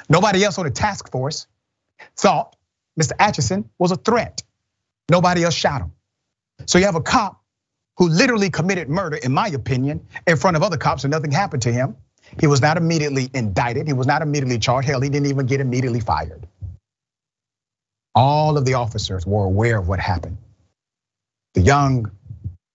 [0.10, 1.48] Nobody else on the task force
[2.16, 2.56] thought
[3.00, 3.12] Mr.
[3.20, 4.44] Atchison was a threat.
[5.10, 5.92] Nobody else shot him.
[6.66, 7.42] So you have a cop
[7.98, 11.64] who literally committed murder, in my opinion, in front of other cops and nothing happened
[11.64, 11.96] to him.
[12.40, 13.88] He was not immediately indicted.
[13.88, 14.88] He was not immediately charged.
[14.88, 16.48] Hell, he didn't even get immediately fired.
[18.16, 20.38] All of the officers were aware of what happened.
[21.54, 22.12] The young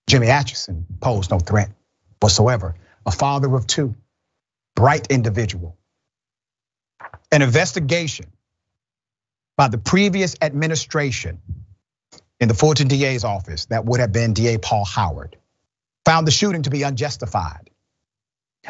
[0.07, 1.71] Jimmy Atchison posed no threat
[2.21, 2.75] whatsoever.
[3.07, 3.95] A father of two,
[4.75, 5.77] bright individual.
[7.33, 8.27] An investigation
[9.57, 11.41] by the previous administration
[12.39, 15.37] in the Fulton DA's office, that would have been DA Paul Howard,
[16.05, 17.71] found the shooting to be unjustified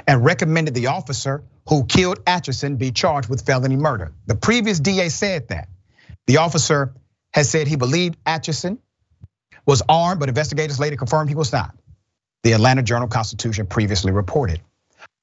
[0.07, 4.13] and recommended the officer who killed Atchison be charged with felony murder.
[4.27, 5.69] The previous DA said that.
[6.27, 6.95] The officer
[7.33, 8.79] has said he believed Atchison
[9.65, 11.75] was armed, but investigators later confirmed he was not.
[12.43, 14.61] The Atlanta Journal Constitution previously reported.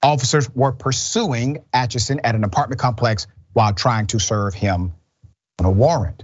[0.04, 4.94] Officers were pursuing Atchison at an apartment complex while trying to serve him
[5.60, 6.24] on a warrant.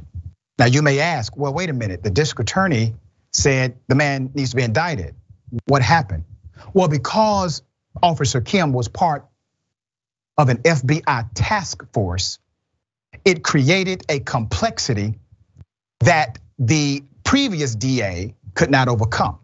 [0.58, 2.04] Now you may ask, well, wait a minute.
[2.04, 2.94] The district attorney
[3.32, 5.16] said the man needs to be indicted.
[5.66, 6.26] What happened?
[6.74, 7.62] Well, because
[8.04, 9.26] Officer Kim was part
[10.38, 12.40] of an FBI task force,
[13.24, 15.20] it created a complexity
[16.02, 19.40] that the previous DA could not overcome.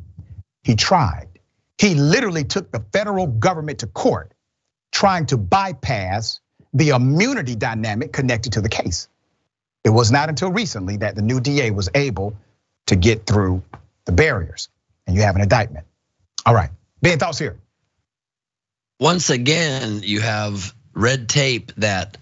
[0.63, 1.27] He tried.
[1.77, 4.33] He literally took the federal government to court
[4.91, 6.39] trying to bypass
[6.73, 9.07] the immunity dynamic connected to the case.
[9.83, 12.37] It was not until recently that the new DA was able
[12.87, 13.63] to get through
[14.05, 14.69] the barriers
[15.05, 15.85] and you have an indictment.
[16.45, 16.69] All right,
[17.01, 17.57] Ben, thoughts here?
[18.99, 22.17] Once again, you have red tape that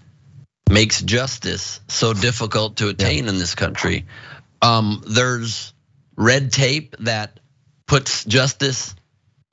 [0.68, 3.30] makes justice so difficult to attain yeah.
[3.30, 4.06] in this country.
[4.60, 5.72] Um, there's
[6.16, 7.38] red tape that
[7.86, 8.94] puts justice,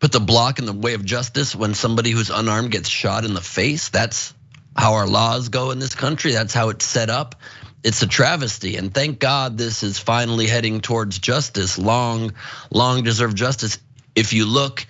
[0.01, 3.33] put the block in the way of justice when somebody who's unarmed gets shot in
[3.33, 3.87] the face.
[3.89, 4.33] That's
[4.75, 6.33] how our laws go in this country.
[6.33, 7.35] That's how it's set up
[7.83, 12.33] it's a travesty and thank god this is finally heading towards justice long
[12.69, 13.79] long deserved justice
[14.15, 14.85] if you look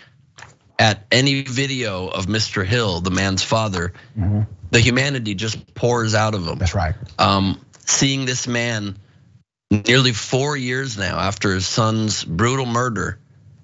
[0.77, 4.41] at any video of mr hill the man's father mm-hmm.
[4.71, 8.97] the humanity just pours out of him that's right um, seeing this man
[9.69, 13.19] nearly four years now after his son's brutal murder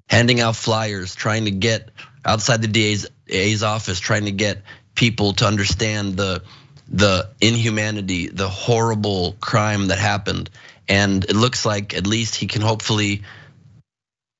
[0.08, 1.90] handing out flyers trying to get
[2.24, 4.62] outside the da's, office trying to get
[4.94, 6.42] people to understand the
[6.90, 10.48] the inhumanity, the horrible crime that happened.
[10.88, 13.22] And it looks like at least he can hopefully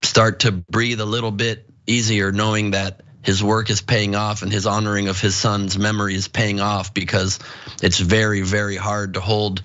[0.03, 4.51] start to breathe a little bit easier knowing that his work is paying off and
[4.51, 7.39] his honoring of his son's memory is paying off because
[7.83, 9.62] it's very, very hard to hold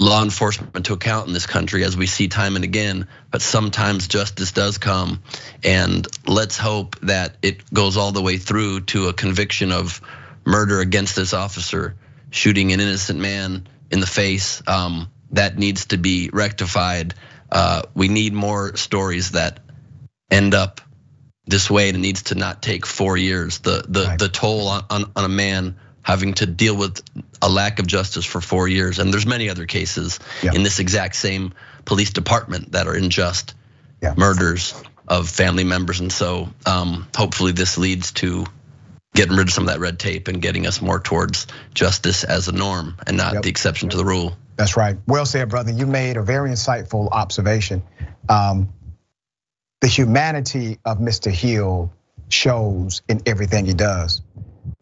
[0.00, 4.08] law enforcement to account in this country as we see time and again but sometimes
[4.08, 5.22] justice does come
[5.62, 10.00] and let's hope that it goes all the way through to a conviction of
[10.46, 11.96] murder against this officer,
[12.30, 14.62] shooting an innocent man in the face.
[14.66, 17.14] Um, that needs to be rectified.
[17.50, 19.60] Uh, we need more stories that
[20.30, 20.80] end up
[21.46, 23.58] this way, and it needs to not take four years.
[23.58, 24.18] The the right.
[24.18, 27.02] the toll on, on, on a man having to deal with
[27.42, 30.52] a lack of justice for four years, and there's many other cases yeah.
[30.54, 31.52] in this exact same
[31.84, 33.54] police department that are unjust
[34.00, 34.14] yeah.
[34.16, 38.46] murders of family members, and so um, hopefully this leads to
[39.14, 42.48] getting rid of some of that red tape and getting us more towards justice as
[42.48, 43.42] a norm and not yep.
[43.42, 44.36] the exception to the rule.
[44.56, 44.96] That's right.
[45.06, 45.72] Well said, brother.
[45.72, 47.82] You made a very insightful observation.
[48.28, 48.72] Um,
[49.80, 51.30] the humanity of Mr.
[51.30, 51.92] Hill
[52.28, 54.22] shows in everything he does.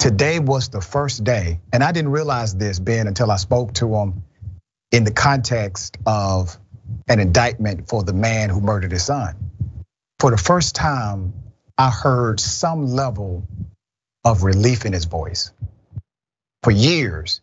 [0.02, 3.94] Today was the first day, and I didn't realize this, Ben, until I spoke to
[3.94, 4.24] him
[4.90, 6.58] in the context of
[7.06, 9.36] an indictment for the man who murdered his son.
[10.18, 11.34] For the first time,
[11.78, 13.46] I heard some level
[14.24, 15.52] of relief in his voice.
[16.64, 17.40] For years,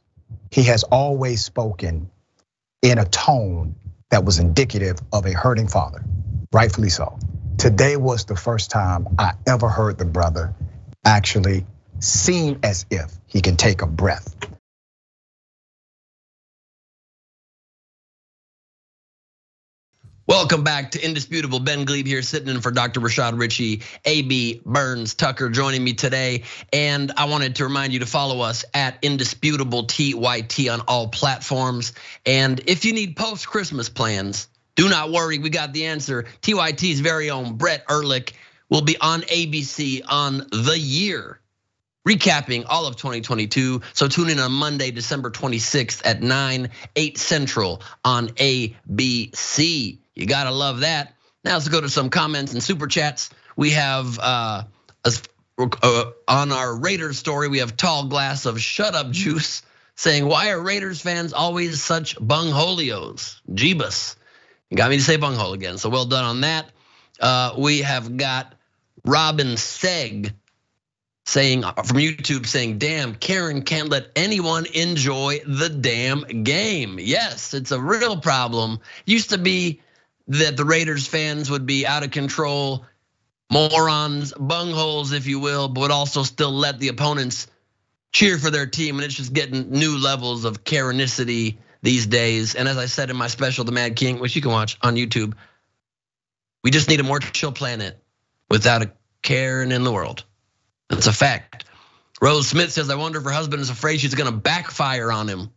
[0.52, 2.12] he has always spoken
[2.82, 3.78] in a tone
[4.10, 6.04] that was indicative of a hurting father,
[6.52, 7.20] rightfully so.
[7.58, 10.54] Today was the first time I ever heard the brother
[11.06, 11.66] actually
[12.00, 14.36] seem as if he can take a breath.
[20.30, 21.60] Welcome back to Indisputable.
[21.60, 23.00] Ben Gleib here, sitting in for Dr.
[23.00, 26.44] Rashad Richey, AB Burns Tucker joining me today.
[26.72, 31.94] And I wanted to remind you to follow us at Indisputable TYT on all platforms.
[32.28, 36.26] And if you need post Christmas plans, do not worry, we got the answer.
[36.44, 38.36] TYT's very own Brett Ehrlich
[38.70, 41.40] will be on ABC on the year
[42.08, 43.82] recapping all of 2022.
[43.94, 50.00] So tune in on Monday, December 26th at 9, 8 Central on ABC.
[50.16, 51.14] You gotta love that.
[51.44, 53.30] Now let's go to some comments and super chats.
[53.56, 54.64] We have uh,
[55.60, 59.62] uh, on our Raiders story, we have tall glass of shut up juice
[59.96, 63.42] saying, Why are Raiders fans always such bungholios?
[63.52, 64.16] Jeebus.
[64.70, 65.78] You got me to say bunghole again.
[65.78, 66.70] So well done on that.
[67.20, 68.54] Uh, we have got
[69.04, 70.34] Robin Seg
[71.30, 76.98] saying uh, from YouTube saying, damn, Karen can't let anyone enjoy the damn game.
[77.00, 78.80] Yes, it's a real problem.
[79.06, 79.82] Used to be
[80.28, 82.86] that the Raiders fans would be out of control,
[83.52, 87.46] morons, bungholes, if you will, but would also still let the opponents
[88.12, 88.96] cheer for their team.
[88.96, 92.56] And it's just getting new levels of Karenicity these days.
[92.56, 94.96] And as I said in my special, The Mad King, which you can watch on
[94.96, 95.36] YouTube,
[96.64, 98.00] we just need a more chill planet
[98.50, 100.24] without a Karen in the world.
[100.90, 101.66] That's a fact.
[102.22, 105.50] Rose Smith says, I wonder if her husband is afraid she's gonna backfire on him.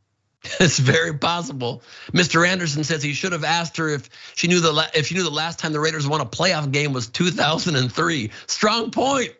[0.61, 1.83] It's very possible.
[2.12, 2.47] Mr.
[2.47, 5.30] Anderson says he should have asked her if she knew the if she knew the
[5.30, 8.30] last time the Raiders won a playoff game was 2003.
[8.49, 9.35] Strong point.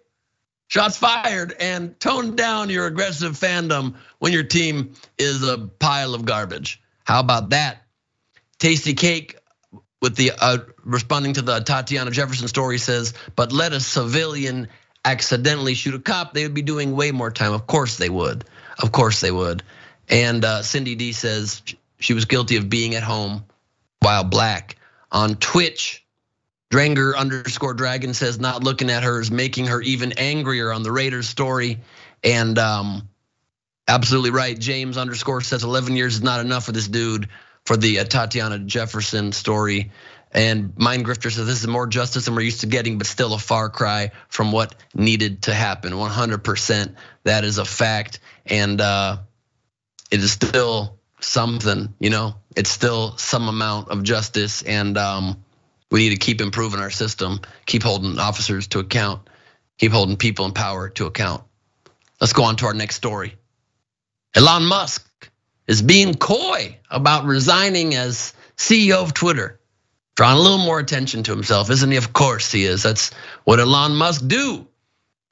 [0.68, 6.24] Shots fired and tone down your aggressive fandom when your team is a pile of
[6.24, 6.80] garbage.
[7.05, 7.82] How about that?
[8.59, 9.36] Tasty Cake
[10.01, 14.68] with the uh, responding to the Tatiana Jefferson story says, but let a civilian
[15.05, 17.53] accidentally shoot a cop, they would be doing way more time.
[17.53, 18.44] Of course they would.
[18.80, 19.62] Of course they would.
[20.09, 21.62] And uh, Cindy D says
[21.98, 23.44] she was guilty of being at home
[24.00, 24.76] while black.
[25.11, 26.05] On Twitch,
[26.70, 30.92] Dranger underscore Dragon says not looking at her is making her even angrier on the
[30.92, 31.80] Raiders story.
[32.24, 33.09] And um,
[33.86, 34.59] absolutely right.
[34.59, 37.28] James underscore says 11 years is not enough for this dude
[37.64, 39.92] for the uh, Tatiana Jefferson story.
[40.32, 43.34] And Mind Grifter says this is more justice than we're used to getting, but still
[43.34, 45.92] a far cry from what needed to happen.
[45.92, 46.94] 100%.
[47.24, 48.18] That is a fact.
[48.46, 49.18] And uh,
[50.10, 54.62] it is still something, you know, it's still some amount of justice.
[54.62, 55.44] And um,
[55.90, 59.28] we need to keep improving our system, keep holding officers to account,
[59.76, 61.44] keep holding people in power to account.
[62.22, 63.36] Let's go on to our next story.
[64.34, 65.06] Elon Musk
[65.66, 69.60] is being coy about resigning as CEO of Twitter
[70.14, 71.96] drawing a little more attention to himself, isn't he?
[71.96, 72.82] Of course he is.
[72.82, 73.12] That's
[73.44, 74.66] what Elon Musk do.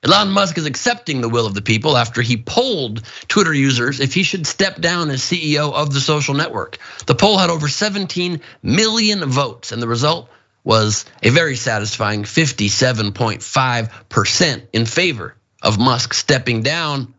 [0.03, 4.15] Elon Musk is accepting the will of the people after he polled Twitter users if
[4.15, 6.79] he should step down as CEO of the social network.
[7.05, 10.31] The poll had over 17 million votes, and the result
[10.65, 17.13] was a very satisfying 57.5% in favor of Musk stepping down.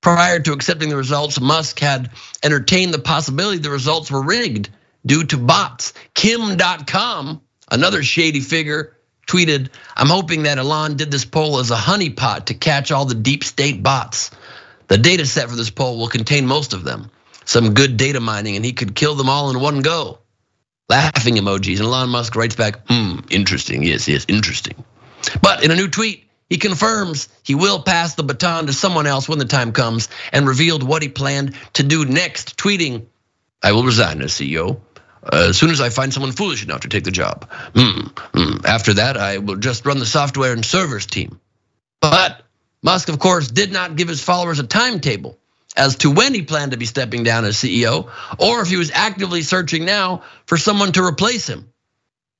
[0.00, 2.12] Prior to accepting the results, Musk had
[2.44, 4.70] entertained the possibility the results were rigged
[5.04, 5.94] due to bots.
[6.14, 7.40] Kim Dotcom,
[7.70, 8.96] another shady figure,
[9.26, 13.14] tweeted, I'm hoping that Elon did this poll as a honeypot to catch all the
[13.14, 14.30] deep state bots.
[14.88, 17.10] The data set for this poll will contain most of them.
[17.44, 20.18] Some good data mining, and he could kill them all in one go.
[20.88, 21.78] Laughing emojis.
[21.78, 23.82] And Elon Musk writes back, hmm, interesting.
[23.82, 24.82] Yes, yes, interesting.
[25.42, 29.28] But in a new tweet, he confirms he will pass the baton to someone else
[29.28, 33.06] when the time comes and revealed what he planned to do next, tweeting,
[33.62, 34.80] I will resign as CEO
[35.32, 37.50] as soon as I find someone foolish enough to take the job.
[37.72, 38.64] Mm, mm.
[38.64, 41.40] After that, I will just run the software and servers team.
[42.00, 42.42] But
[42.82, 45.38] Musk, of course, did not give his followers a timetable
[45.76, 48.90] as to when he planned to be stepping down as CEO or if he was
[48.92, 51.72] actively searching now for someone to replace him.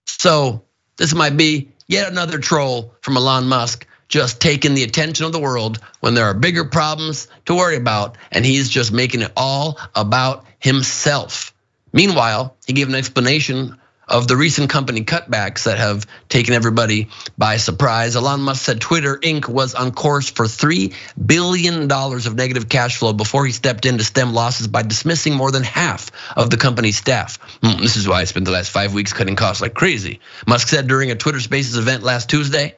[0.06, 0.64] So
[0.96, 5.38] this might be yet another troll from Elon Musk just taking the attention of the
[5.38, 9.78] world when there are bigger problems to worry about, and he's just making it all
[9.94, 11.52] about himself.
[11.92, 13.78] Meanwhile, he gave an explanation
[14.08, 18.16] of the recent company cutbacks that have taken everybody by surprise.
[18.16, 19.48] Elon Musk said Twitter Inc.
[19.48, 24.04] was on course for $3 billion of negative cash flow before he stepped in to
[24.04, 27.38] stem losses by dismissing more than half of the company's staff.
[27.62, 30.20] Hmm, this is why I spent the last five weeks cutting costs like crazy.
[30.46, 32.76] Musk said during a Twitter Spaces event last Tuesday,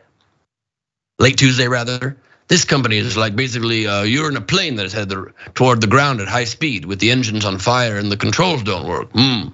[1.18, 2.16] late Tuesday rather,
[2.50, 5.86] this company is like basically uh, you're in a plane that is headed toward the
[5.86, 9.12] ground at high speed with the engines on fire and the controls don't work.
[9.12, 9.50] Hmm.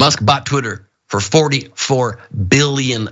[0.00, 2.18] Musk bought Twitter for $44
[2.48, 3.08] billion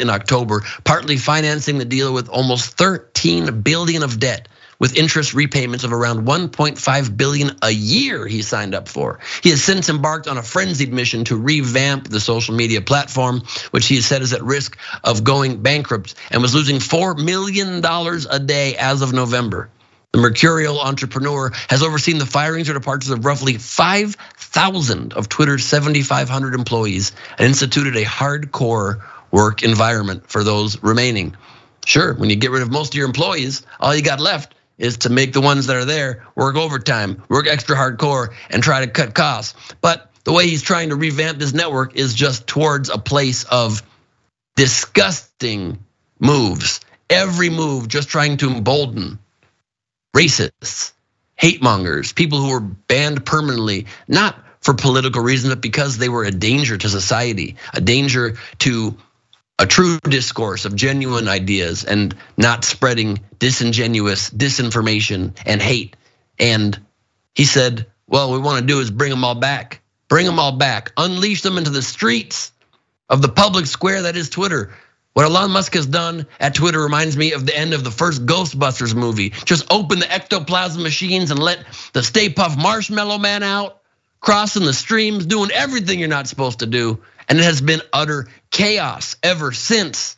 [0.00, 4.48] in October, partly financing the deal with almost 13 billion of debt
[4.78, 9.18] with interest repayments of around 1.5 billion a year he signed up for.
[9.42, 13.86] He has since embarked on a frenzied mission to revamp the social media platform, which
[13.86, 18.26] he has said is at risk of going bankrupt and was losing 4 million dollars
[18.26, 19.68] a day as of November.
[20.12, 26.54] The mercurial entrepreneur has overseen the firings or departures of roughly 5,000 of Twitter's 7,500
[26.54, 31.36] employees and instituted a hardcore work environment for those remaining.
[31.84, 34.98] Sure, when you get rid of most of your employees, all you got left is
[34.98, 38.90] to make the ones that are there work overtime, work extra hardcore, and try to
[38.90, 39.54] cut costs.
[39.80, 43.82] But the way he's trying to revamp this network is just towards a place of
[44.56, 45.78] disgusting
[46.20, 46.80] moves.
[47.10, 49.18] Every move just trying to embolden
[50.14, 50.92] racists,
[51.36, 56.24] hate mongers, people who were banned permanently, not for political reasons, but because they were
[56.24, 58.96] a danger to society, a danger to
[59.58, 65.96] a true discourse of genuine ideas and not spreading disingenuous disinformation and hate.
[66.38, 66.78] And
[67.34, 70.52] he said, well, we want to do is bring them all back, bring them all
[70.52, 72.52] back, unleash them into the streets
[73.08, 74.72] of the public square that is Twitter.
[75.14, 78.24] What Elon Musk has done at Twitter reminds me of the end of the first
[78.24, 79.30] Ghostbusters movie.
[79.30, 83.80] Just open the ectoplasm machines and let the Stay Puft Marshmallow Man out,
[84.20, 87.02] crossing the streams, doing everything you're not supposed to do.
[87.28, 90.16] And it has been utter chaos ever since.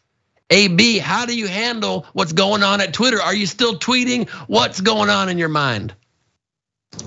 [0.51, 3.21] AB, how do you handle what's going on at Twitter?
[3.21, 4.29] Are you still tweeting?
[4.49, 5.95] What's going on in your mind?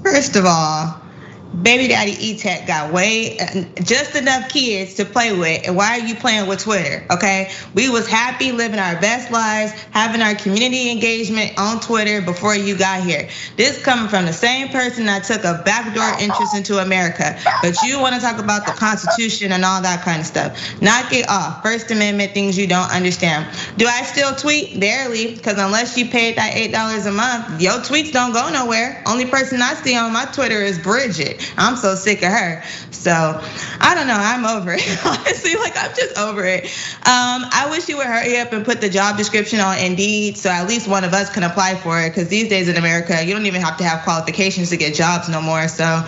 [0.02, 1.03] First of all,
[1.62, 3.38] baby daddy E-Tech got way
[3.84, 5.68] just enough kids to play with.
[5.68, 7.52] And why are you playing with twitter okay?
[7.76, 12.76] We was happy living our best lives having our community engagement on twitter before you
[12.76, 13.30] got here.
[13.56, 17.38] This coming from the same person that took a backdoor interest into america.
[17.62, 20.82] But you want to talk about the constitution and all that kind of stuff.
[20.82, 21.62] Knock it off.
[21.62, 23.46] First amendment things you don't understand.
[23.78, 24.80] Do i still tweet?
[24.80, 25.36] Barely.
[25.36, 29.04] Because unless you paid that eight dollars a month your tweets don't go nowhere.
[29.06, 32.64] Only person i see on my twitter is bridget I'm so sick of her.
[32.92, 34.18] So I don't know.
[34.18, 34.82] I'm over it.
[35.06, 36.66] Honestly, like I'm just over it.
[36.66, 40.50] Um, I wish you would hurry up and put the job description on Indeed so
[40.50, 42.10] at least one of us can apply for it.
[42.10, 45.30] Because these days in America, you don't even have to have qualifications to get jobs
[45.30, 45.68] no more.
[45.68, 46.06] So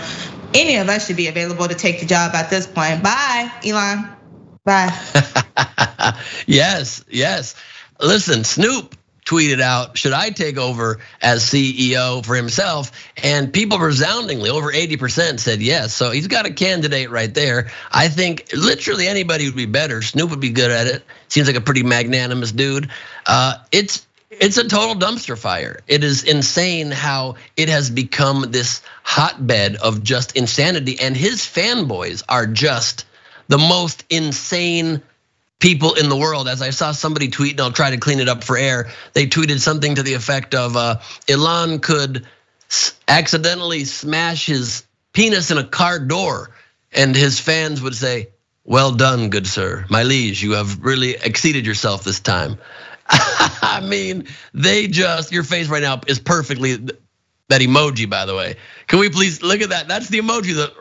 [0.54, 3.04] any of us should be available to take the job at this point.
[3.04, 4.10] Bye, Elon.
[4.64, 4.92] Bye.
[6.48, 7.56] yes, yes.
[8.02, 8.96] Listen, Snoop
[9.26, 12.92] tweeted out, should I take over as CEO for himself?
[13.22, 15.94] And people resoundingly, over 80% said yes.
[15.94, 17.72] So he's got a candidate right there.
[17.92, 20.02] I think literally anybody would be better.
[20.02, 21.04] Snoop would be good at it.
[21.28, 22.90] Seems like a pretty magnanimous dude.
[23.26, 25.80] Uh, it's it's a total dumpster fire.
[25.88, 31.00] It is insane how it has become this hotbed of just insanity.
[31.00, 33.06] And his fanboys are just
[33.48, 35.02] the most insane
[35.60, 36.48] people in the world.
[36.48, 38.92] As I saw somebody tweet, and I'll try to clean it up for air.
[39.14, 41.00] They tweeted something to the effect of uh,
[41.30, 42.26] Elon could
[43.08, 44.84] accidentally smash his
[45.14, 46.52] penis in a car door,
[46.92, 48.30] and his fans would say,
[48.64, 50.44] "Well done, good sir, my liege.
[50.44, 52.58] You have really exceeded yourself this time."
[53.10, 56.76] I mean, they just your face right now is perfectly
[57.48, 58.56] that emoji, by the way.
[58.88, 59.88] Can we please look at that?
[59.88, 60.72] That's the emoji, the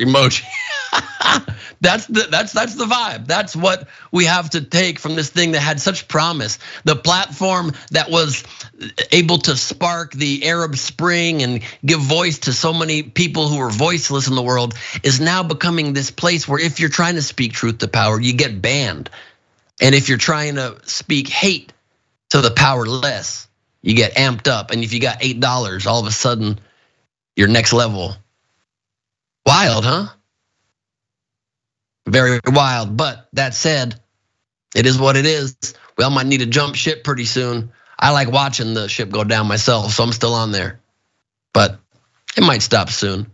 [0.00, 0.44] emoji.
[1.80, 3.26] that's the that's that's the vibe.
[3.26, 6.58] That's what we have to take from this thing that had such promise.
[6.84, 8.44] The platform that was
[9.12, 13.70] able to spark the Arab Spring and give voice to so many people who were
[13.70, 17.52] voiceless in the world is now becoming this place where if you're trying to speak
[17.52, 19.10] truth to power, you get banned.
[19.80, 21.72] And if you're trying to speak hate
[22.30, 23.46] to the powerless,
[23.82, 24.70] you get amped up.
[24.70, 26.58] And if you got $8, all of a sudden
[27.36, 28.16] you're next level.
[29.46, 30.08] Wild, huh?
[32.08, 32.96] Very wild.
[32.96, 34.00] But that said,
[34.74, 35.56] it is what it is.
[35.96, 37.72] We all might need to jump ship pretty soon.
[37.98, 40.80] I like watching the ship go down myself, so I'm still on there.
[41.52, 41.78] But
[42.36, 43.30] it might stop soon.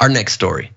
[0.00, 0.72] Our next story.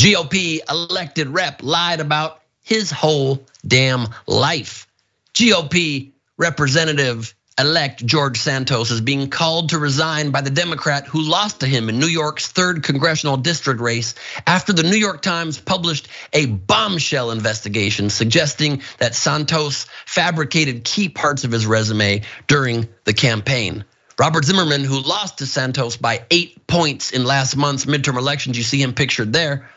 [0.00, 4.88] GOP elected rep lied about his whole damn life.
[5.34, 11.60] GOP representative elect George Santos is being called to resign by the Democrat who lost
[11.60, 14.14] to him in New York's third congressional district race
[14.46, 21.44] after the New York Times published a bombshell investigation suggesting that Santos fabricated key parts
[21.44, 23.84] of his resume during the campaign.
[24.18, 28.64] Robert Zimmerman, who lost to Santos by eight points in last month's midterm elections, you
[28.64, 29.68] see him pictured there,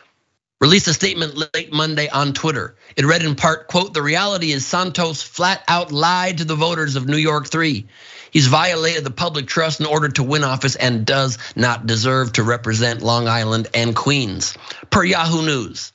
[0.66, 2.74] released a statement late Monday on Twitter.
[2.98, 6.96] It read in part, quote, the reality is Santos flat out lied to the voters
[6.96, 7.86] of New York 3.
[8.32, 12.44] He's violated the public trust in order to win office and does not deserve to
[12.44, 14.58] represent Long Island and Queens.
[14.90, 15.94] Per Yahoo News,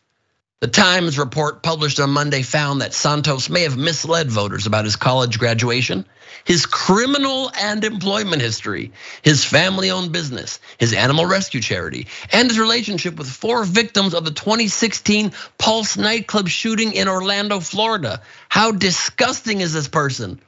[0.60, 4.94] the Times report published on Monday found that Santos may have misled voters about his
[4.94, 6.04] college graduation,
[6.44, 8.92] his criminal and employment history,
[9.22, 14.26] his family owned business, his animal rescue charity, and his relationship with four victims of
[14.26, 18.20] the 2016 Pulse nightclub shooting in Orlando, Florida.
[18.50, 20.40] How disgusting is this person?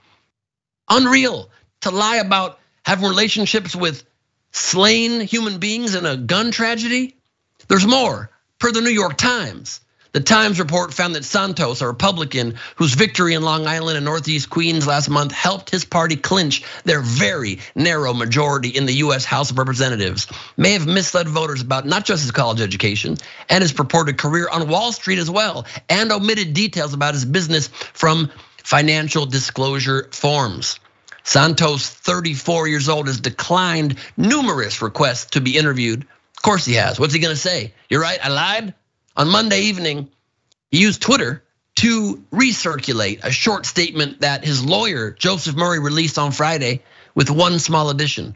[0.91, 1.49] Unreal
[1.81, 4.05] to lie about having relationships with
[4.51, 7.17] slain human beings in a gun tragedy.
[7.69, 9.81] There's more, per the New York Times.
[10.13, 14.51] The Times report found that Santos, a Republican whose victory in Long Island and Northeast
[14.51, 19.51] Queens last month helped his party clinch their very narrow majority in the US House
[19.51, 20.27] of Representatives,
[20.59, 23.17] may have misled voters about not just his college education
[23.49, 27.69] and his purported career on Wall Street as well, and omitted details about his business
[27.69, 30.79] from financial disclosure forms.
[31.25, 36.03] Santos, 34 years old, has declined numerous requests to be interviewed.
[36.37, 37.01] Of course he has.
[37.01, 37.73] What's he gonna say?
[37.89, 38.75] You're right, I lied.
[39.17, 40.09] On Monday evening,
[40.71, 41.43] he used Twitter
[41.77, 46.83] to recirculate a short statement that his lawyer, Joseph Murray, released on Friday
[47.15, 48.35] with one small addition.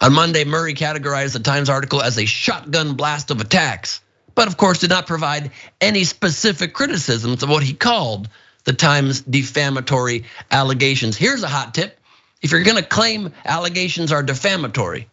[0.00, 4.00] On Monday, Murray categorized the Times article as a shotgun blast of attacks,
[4.34, 5.50] but of course did not provide
[5.80, 8.28] any specific criticisms of what he called
[8.64, 11.16] the Times defamatory allegations.
[11.16, 11.98] Here's a hot tip.
[12.40, 15.08] If you're gonna claim allegations are defamatory,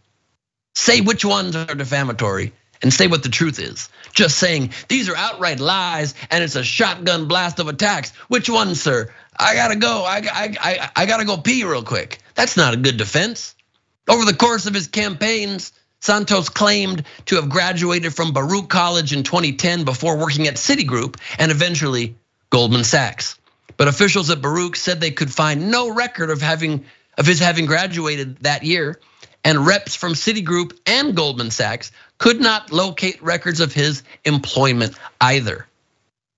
[0.76, 2.54] say which ones are defamatory
[2.84, 3.90] and say what the truth is.
[4.14, 8.12] Just saying these are outright lies and it's a shotgun blast of attacks.
[8.28, 9.12] Which one, sir?
[9.36, 10.04] I gotta go.
[10.06, 12.20] I, I, I, I gotta go pee real quick.
[12.36, 13.56] That's not a good defense.
[14.08, 15.72] Over the course of his campaigns,
[16.02, 21.50] Santos claimed to have graduated from Baruch College in 2010 before working at Citigroup and
[21.50, 22.16] eventually
[22.50, 23.40] Goldman Sachs.
[23.78, 26.86] But officials at Baruch said they could find no record of having
[27.18, 29.00] of his having graduated that year
[29.44, 35.68] and reps from Citigroup and Goldman Sachs could not locate records of his employment either.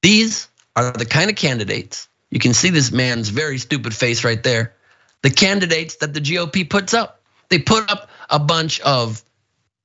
[0.01, 4.43] These are the kind of candidates, you can see this man's very stupid face right
[4.43, 4.73] there.
[5.21, 7.21] The candidates that the GOP puts up.
[7.47, 9.23] They put up a bunch of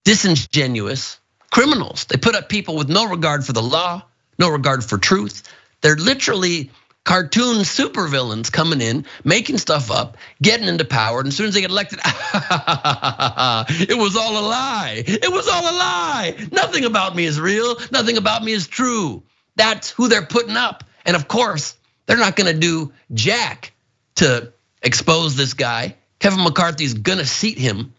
[0.04, 1.20] disingenuous
[1.52, 2.06] criminals.
[2.06, 4.02] They put up people with no regard for the law,
[4.36, 5.48] no regard for truth.
[5.80, 6.72] They're literally
[7.04, 11.60] cartoon supervillains coming in, making stuff up, getting into power, and as soon as they
[11.60, 15.02] get elected, it was all a lie.
[15.06, 16.48] It was all a lie.
[16.52, 17.76] Nothing about me is real.
[17.90, 19.22] Nothing about me is true.
[19.56, 20.84] That's who they're putting up.
[21.04, 21.76] And of course,
[22.06, 23.72] they're not gonna do jack
[24.16, 25.96] to expose this guy.
[26.18, 27.94] Kevin McCarthy's gonna seat him.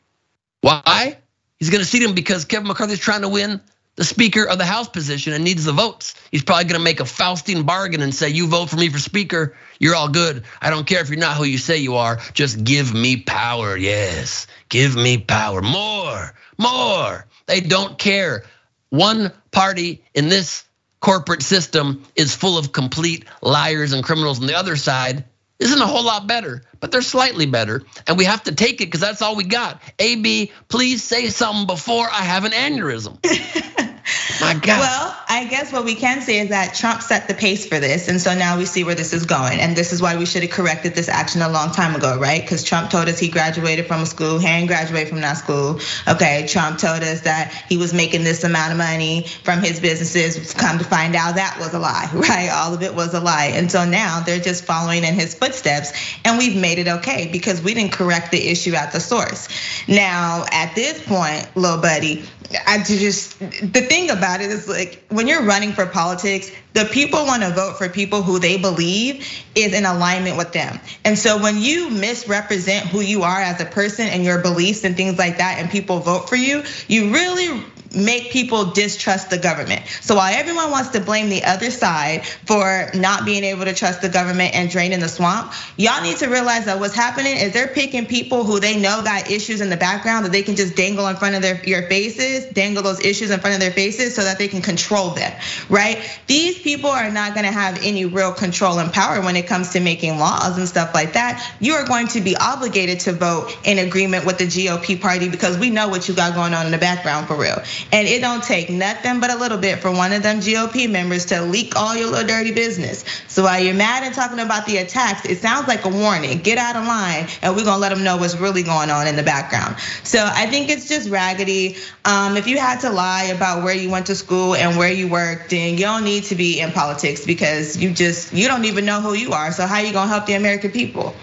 [0.62, 1.18] Why?
[1.60, 3.62] He's gonna seat him because Kevin McCarthy's trying to win
[3.96, 6.16] the Speaker of the House position and needs the votes.
[6.32, 9.56] He's probably gonna make a Faustian bargain and say, You vote for me for Speaker,
[9.80, 10.44] you're all good.
[10.62, 13.76] I don't care if you're not who you say you are, just give me power.
[13.76, 15.62] Yes, give me power.
[15.62, 17.26] More, more.
[17.48, 18.44] They don't care.
[18.90, 20.64] One party in this
[21.00, 25.26] corporate system is full of complete liars and criminals, and the other side
[25.62, 27.84] isn't a whole lot better, but they're slightly better.
[28.08, 29.82] And we have to take it because that's all we got.
[30.00, 33.20] AB, please say something before I have an aneurysm.
[34.40, 34.80] My God.
[34.80, 38.08] Well, I guess what we can say is that Trump set the pace for this.
[38.08, 39.60] And so now we see where this is going.
[39.60, 42.42] And this is why we should have corrected this action a long time ago, right?
[42.42, 45.80] Because Trump told us he graduated from a school, he didn't graduate from that school.
[46.08, 50.54] Okay, Trump told us that he was making this amount of money from his businesses.
[50.54, 52.50] Come to find out that was a lie, right?
[52.50, 53.52] All of it was a lie.
[53.54, 55.92] And so now they're just following in his footsteps.
[56.26, 59.48] And we've made it okay because we didn't correct the issue at the source.
[59.88, 62.24] Now, at this point, little buddy,
[62.68, 67.26] I just the thing about it is like when you're running for politics, the people
[67.26, 70.80] want to vote for people who they believe is in alignment with them.
[71.04, 74.96] And so when you misrepresent who you are as a person and your beliefs and
[74.96, 77.62] things like that, and people vote for you, you really
[77.96, 79.86] make people distrust the government.
[80.02, 84.02] So while everyone wants to blame the other side for not being able to trust
[84.02, 87.68] the government and draining the swamp, y'all need to realize that what's happening is they're
[87.68, 91.08] picking people who they know got issues in the background that they can just dangle
[91.08, 94.24] in front of their your faces, dangle those issues in front of their faces so
[94.24, 95.32] that they can control them,
[95.70, 96.20] right?
[96.28, 99.80] These people are not gonna have any real control and power when it comes to
[99.80, 101.56] making laws and stuff like that.
[101.60, 105.58] You are going to be obligated to vote in agreement with the GOP party because
[105.58, 107.62] we know what you got going on in the background for real.
[107.92, 111.26] And it don't take nothing but a little bit for one of them GOP members
[111.28, 113.04] to leak all your little dirty business.
[113.28, 116.40] So while you're mad and talking about the attacks, it sounds like a warning.
[116.40, 119.16] Get out of line, and we're gonna let them know what's really going on in
[119.16, 119.78] the background.
[120.04, 121.78] So I think it's just raggedy.
[122.06, 125.08] Um, if you had to lie about where you went to school and where you
[125.08, 128.86] worked, then you don't need to be in politics because you just you don't even
[128.86, 129.52] know who you are.
[129.52, 131.16] So how you gonna help the American people?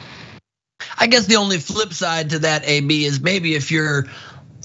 [0.96, 4.06] I guess the only flip side to that, AB, is maybe if you're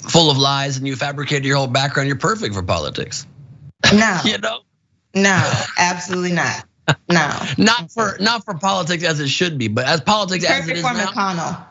[0.10, 3.26] full of lies and you fabricated your whole background, you're perfect for politics.
[3.93, 4.20] No.
[4.26, 4.60] you know?
[5.16, 6.66] No, absolutely not.
[7.10, 7.32] No.
[7.58, 10.78] not for not for politics as it should be, but as politics perfect as it
[10.78, 11.06] is for now.
[11.08, 11.66] McConnell.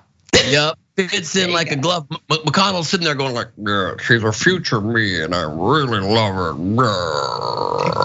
[0.50, 0.78] Yep.
[0.96, 2.06] Fits in like a glove.
[2.28, 6.52] McConnell's sitting there going like, yeah, she's a future me and I really love her.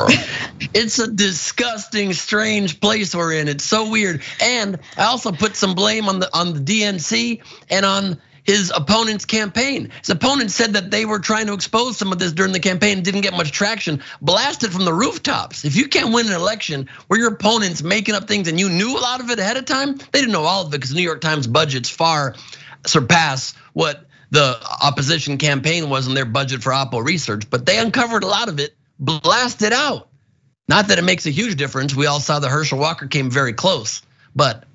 [0.74, 3.50] it's a disgusting, strange place we're in.
[3.50, 4.22] It's so weird.
[4.42, 9.26] And I also put some blame on the on the DNC and on his opponent's
[9.26, 9.92] campaign.
[10.00, 13.04] His opponent said that they were trying to expose some of this during the campaign
[13.04, 14.02] didn't get much traction.
[14.22, 15.66] Blasted from the rooftops.
[15.66, 18.98] If you can't win an election where your opponent's making up things and you knew
[18.98, 21.04] a lot of it ahead of time, they didn't know all of it because New
[21.04, 22.36] York Times budgets far
[22.86, 28.24] surpass what the opposition campaign was in their budget for Oppo research, but they uncovered
[28.24, 30.08] a lot of it, blasted out.
[30.70, 31.96] Not that it makes a huge difference.
[31.96, 34.02] We all saw the Herschel Walker came very close,
[34.36, 34.66] but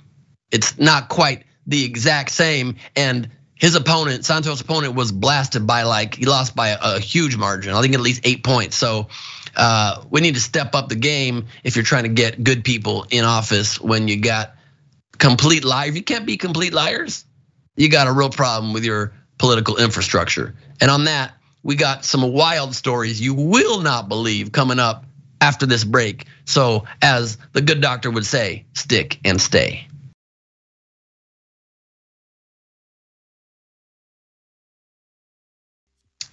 [0.51, 2.77] it's not quite the exact same.
[2.97, 7.75] And his opponent, Santos' opponent, was blasted by like he lost by a, huge margin.
[7.75, 8.77] I think at least eight points.
[8.77, 9.09] So
[9.57, 13.07] uh, we need to step up the game if you're trying to get good people
[13.11, 14.55] in office when you got
[15.19, 15.95] complete liars.
[15.95, 17.25] You can't be complete liars.
[17.77, 20.55] You got a real problem with your political infrastructure.
[20.81, 25.05] And on that, we got some wild stories you will not believe coming up
[25.41, 26.27] after this break.
[26.45, 29.87] So, as the good doctor would say, stick and stay.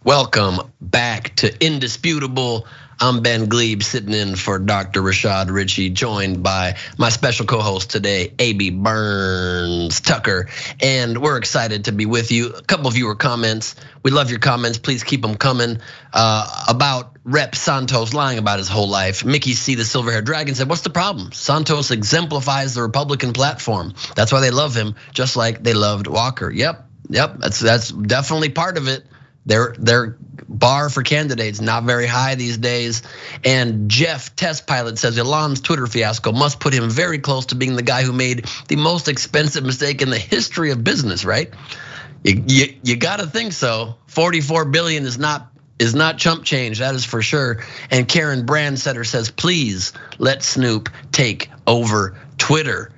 [0.06, 2.66] Welcome back to Indisputable.
[3.02, 5.02] I'm Ben Gleib sitting in for Dr.
[5.02, 10.48] Rashad Richey, joined by my special co-host today, AB Burns Tucker.
[10.82, 12.54] And we're excited to be with you.
[12.54, 13.76] A couple of viewer comments.
[14.02, 14.78] We love your comments.
[14.78, 15.80] Please keep them coming.
[16.14, 19.26] Uh, about Rep Santos lying about his whole life.
[19.26, 21.34] Mickey C, the silver haired dragon, said, What's the problem?
[21.34, 23.94] Santos exemplifies the Republican platform.
[24.16, 26.50] That's why they love him, just like they loved Walker.
[26.50, 29.04] Yep, yep, that's that's definitely part of it.
[29.50, 30.16] Their their
[30.48, 33.02] bar for candidates not very high these days.
[33.44, 37.76] And Jeff Test Pilot says Elon's Twitter fiasco must put him very close to being
[37.76, 41.52] the guy who made the most expensive mistake in the history of business, right?
[42.24, 43.96] You you, you got to think so.
[44.06, 47.64] 44 billion is not is not chump change, that is for sure.
[47.90, 52.92] And Karen Brandsetter says, please let Snoop take over Twitter.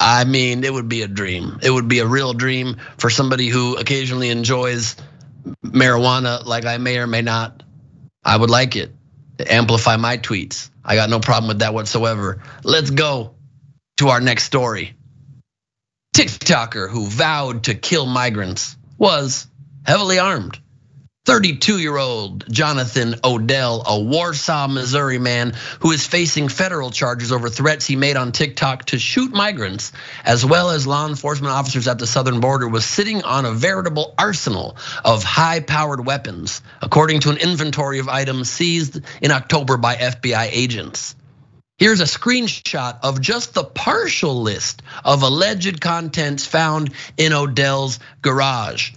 [0.00, 1.58] I mean, it would be a dream.
[1.62, 4.96] It would be a real dream for somebody who occasionally enjoys
[5.64, 7.62] marijuana like I may or may not,
[8.24, 8.92] I would like it
[9.38, 10.70] to amplify my tweets.
[10.84, 12.42] I got no problem with that whatsoever.
[12.64, 13.34] Let's go
[13.98, 14.94] to our next story.
[16.14, 19.46] TikToker who vowed to kill migrants was
[19.86, 20.58] heavily armed.
[21.24, 27.48] 32 year old Jonathan Odell, a Warsaw, Missouri man who is facing federal charges over
[27.48, 29.92] threats he made on TikTok to shoot migrants,
[30.24, 34.14] as well as law enforcement officers at the southern border, was sitting on a veritable
[34.18, 39.94] arsenal of high powered weapons, according to an inventory of items seized in October by
[39.94, 41.14] FBI agents.
[41.78, 48.94] Here's a screenshot of just the partial list of alleged contents found in Odell's garage.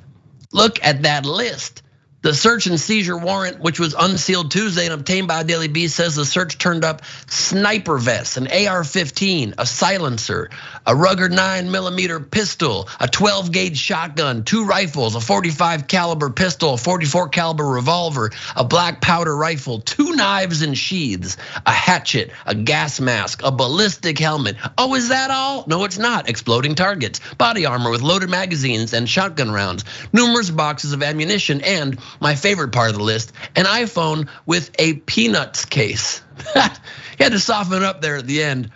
[0.52, 1.84] Look at that list.
[2.26, 6.16] The search and seizure warrant, which was unsealed Tuesday and obtained by Daily Beast, says
[6.16, 10.50] the search turned up sniper vests, an AR-15, a silencer,
[10.88, 16.74] a Ruger 9 millimeter pistol, a 12 gauge shotgun, two rifles, a 45 caliber pistol,
[16.74, 22.56] a 44 caliber revolver, a black powder rifle, two knives and sheaths, a hatchet, a
[22.56, 24.56] gas mask, a ballistic helmet.
[24.80, 25.64] Oh, is that all?
[25.68, 26.28] No, it's not.
[26.28, 32.00] Exploding targets, body armor with loaded magazines and shotgun rounds, numerous boxes of ammunition, and
[32.20, 36.22] my favorite part of the list, an iPhone with a peanuts case.
[36.54, 38.72] he had to soften up there at the end.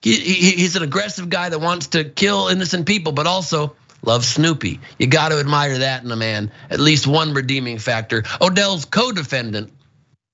[0.00, 4.26] He, he, he's an aggressive guy that wants to kill innocent people, but also loves
[4.26, 4.80] Snoopy.
[4.98, 6.50] You got to admire that in a man.
[6.70, 8.24] At least one redeeming factor.
[8.40, 9.72] Odell's co-defendant,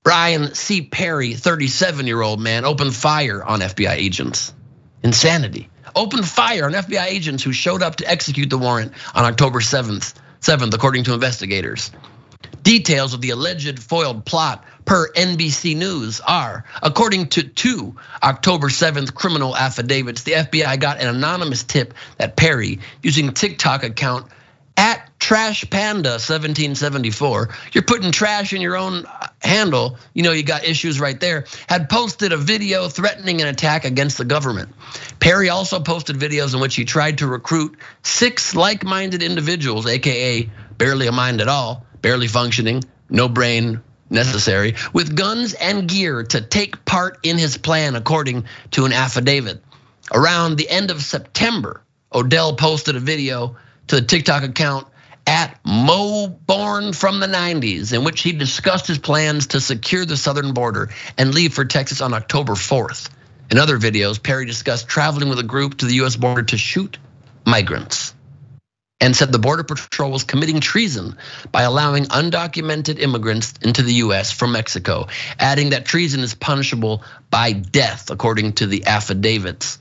[0.03, 0.83] Brian C.
[0.83, 4.55] Perry, 37 year old man, opened fire on FBI agents.
[5.03, 5.69] Insanity.
[5.95, 10.15] Opened fire on FBI agents who showed up to execute the warrant on October 7th,
[10.41, 11.91] 7th, according to investigators.
[12.69, 19.15] Details of the alleged foiled plot per NBC News are according to two October 7th
[19.15, 24.31] criminal affidavits, the FBI got an anonymous tip that Perry, using TikTok account
[24.77, 29.07] at Trash Panda 1774, you're putting trash in your own
[29.41, 33.87] handle, you know, you got issues right there, had posted a video threatening an attack
[33.87, 34.75] against the government.
[35.21, 40.51] Perry also posted videos in which he tried to recruit six like minded individuals, AKA
[40.77, 43.81] barely a mind at all, barely functioning, no brain
[44.11, 49.63] necessary, with guns and gear to take part in his plan, according to an affidavit.
[50.13, 51.83] Around the end of September,
[52.13, 53.57] Odell posted a video
[53.89, 54.87] to the TikTok account
[55.27, 60.17] at Mo Born from the 90s, in which he discussed his plans to secure the
[60.17, 60.89] southern border
[61.19, 63.11] and leave for Texas on October 4th.
[63.51, 66.99] In other videos, Perry discussed traveling with a group to the US border to shoot
[67.45, 68.15] migrants
[69.01, 71.17] and said the Border Patrol was committing treason
[71.53, 75.07] by allowing undocumented immigrants into the US from Mexico,
[75.39, 79.79] adding that treason is punishable by death, according to the affidavits.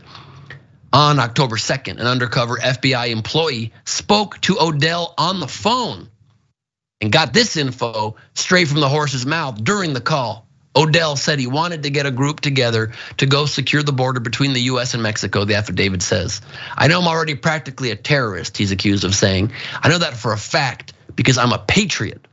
[0.93, 6.09] On October 2nd, an undercover FBI employee spoke to Odell on the phone
[7.01, 10.46] and got this info straight from the horse's mouth during the call.
[10.77, 14.53] Odell said he wanted to get a group together to go secure the border between
[14.53, 16.41] the US and Mexico, the affidavit says.
[16.77, 19.51] I know I'm already practically a terrorist, he's accused of saying.
[19.81, 22.27] I know that for a fact because I'm a patriot.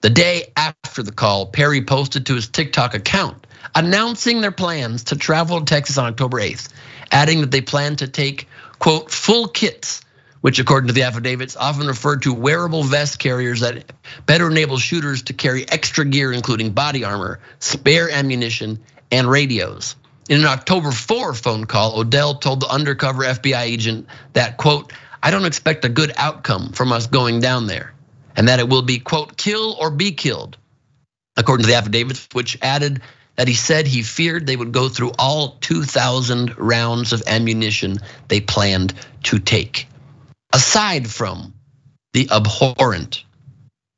[0.00, 5.16] The day after the call, Perry posted to his TikTok account announcing their plans to
[5.16, 6.68] travel to Texas on October 8th,
[7.10, 10.03] adding that they plan to take, quote, full kits
[10.44, 13.90] which according to the affidavits often referred to wearable vest carriers that
[14.26, 18.78] better enable shooters to carry extra gear, including body armor, spare ammunition,
[19.10, 19.96] and radios.
[20.28, 24.92] In an October 4 phone call, Odell told the undercover FBI agent that, quote,
[25.22, 27.94] I don't expect a good outcome from us going down there,
[28.36, 30.58] and that it will be, quote, kill or be killed,
[31.38, 33.00] according to the affidavits, which added
[33.36, 37.96] that he said he feared they would go through all 2,000 rounds of ammunition
[38.28, 38.92] they planned
[39.22, 39.88] to take
[40.54, 41.52] aside from
[42.12, 43.24] the abhorrent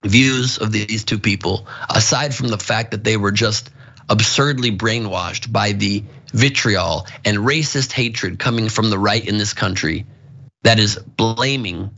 [0.04, 3.70] views of these two people, aside from the fact that they were just
[4.08, 6.02] absurdly brainwashed by the
[6.32, 10.06] vitriol and racist hatred coming from the right in this country
[10.62, 11.90] that is blaming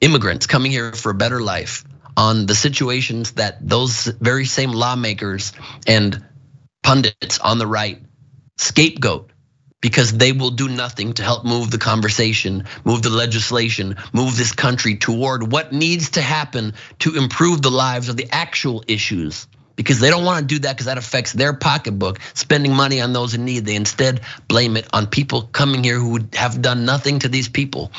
[0.00, 1.84] immigrants coming here for a better life
[2.16, 5.52] on the situations that those very same lawmakers
[5.86, 6.24] and
[6.82, 8.02] pundits on the right
[8.58, 9.31] scapegoat
[9.82, 14.52] because they will do nothing to help move the conversation, move the legislation, move this
[14.52, 19.46] country toward what needs to happen to improve the lives of the actual issues.
[19.74, 23.12] Because they don't want to do that because that affects their pocketbook, spending money on
[23.12, 23.64] those in need.
[23.64, 27.48] They instead blame it on people coming here who would have done nothing to these
[27.48, 27.90] people.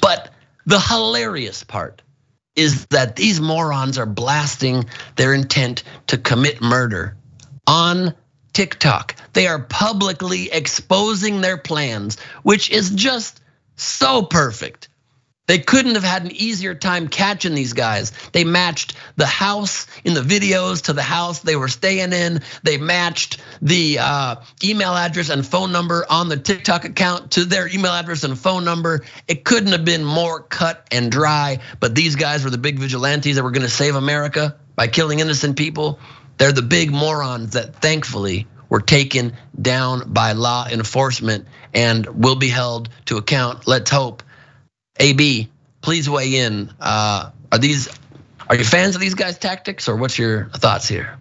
[0.00, 0.32] But
[0.66, 2.02] the hilarious part
[2.56, 7.16] is that these morons are blasting their intent to commit murder
[7.66, 8.14] on
[8.58, 9.14] TikTok.
[9.34, 13.40] They are publicly exposing their plans, which is just
[13.76, 14.88] so perfect.
[15.46, 18.10] They couldn't have had an easier time catching these guys.
[18.32, 22.40] They matched the house in the videos to the house they were staying in.
[22.64, 27.68] They matched the uh, email address and phone number on the TikTok account to their
[27.68, 29.04] email address and phone number.
[29.28, 31.60] It couldn't have been more cut and dry.
[31.78, 35.20] But these guys were the big vigilantes that were going to save America by killing
[35.20, 36.00] innocent people.
[36.38, 42.48] They're the big morons that thankfully were taken down by law enforcement and will be
[42.48, 43.66] held to account.
[43.66, 44.22] Let's hope.
[45.00, 45.48] AB,
[45.80, 46.72] please weigh in.
[46.80, 47.88] Uh, are these
[48.48, 51.18] are you fans of these guys' tactics or what's your thoughts here?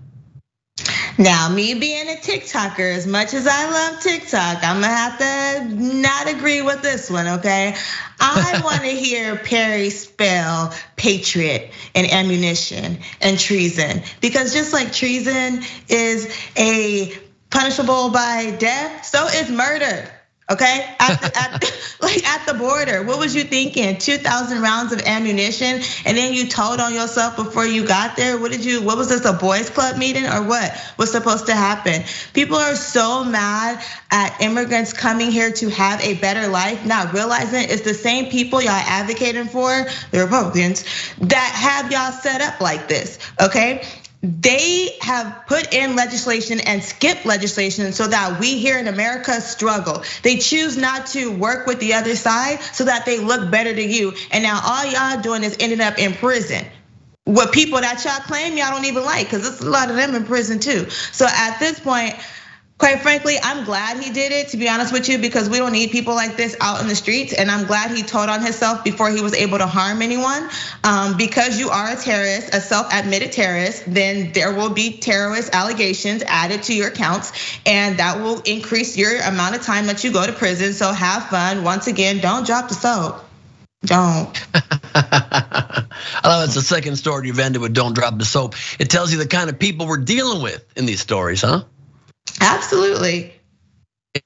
[1.20, 5.76] Now, me being a TikToker, as much as I love TikTok, I'm gonna have to
[5.76, 7.76] not agree with this one, okay?
[8.20, 14.04] I wanna hear Perry spell patriot and ammunition and treason.
[14.22, 17.18] Because just like treason is a
[17.50, 20.08] punishable by death, so is murder.
[20.50, 23.98] Okay, at the, at, like at the border, what was you thinking?
[23.98, 28.40] Two thousand rounds of ammunition, and then you told on yourself before you got there.
[28.40, 28.82] What did you?
[28.82, 29.26] What was this?
[29.26, 32.04] A boys' club meeting or what was supposed to happen?
[32.34, 37.70] People are so mad at immigrants coming here to have a better life, not realizing
[37.70, 40.86] it's the same people y'all advocating for, the Republicans,
[41.20, 43.20] that have y'all set up like this.
[43.42, 43.86] Okay,
[44.28, 50.04] they have put in legislation and skipped legislation so that we here in America struggle.
[50.24, 53.84] They choose not to work with the other side so that they look better to
[53.84, 54.14] you.
[54.32, 56.66] And now all y'all doing is ending up in prison
[57.26, 60.16] with people that y'all claim y'all don't even like, because there's a lot of them
[60.16, 60.90] in prison too.
[60.90, 62.16] So at this point,
[62.78, 65.72] quite frankly, I'm glad he did it, to be honest with you, because we don't
[65.72, 67.34] need people like this out in the streets.
[67.34, 70.50] And I'm glad he told on himself before he was able to harm anyone.
[70.84, 75.50] Um, because you are a terrorist, a self admitted terrorist, then there will be terrorist
[75.54, 77.32] allegations added to your accounts.
[77.66, 80.74] And that will increase your amount of time that you go to prison.
[80.74, 81.64] So have fun.
[81.64, 83.24] Once again, don't drop the soap.
[83.84, 84.48] Don't.
[84.96, 85.86] I
[86.24, 89.20] love it's the second story you've ended with "Don't drop the soap." It tells you
[89.20, 91.64] the kind of people we're dealing with in these stories, huh?
[92.42, 93.34] Absolutely.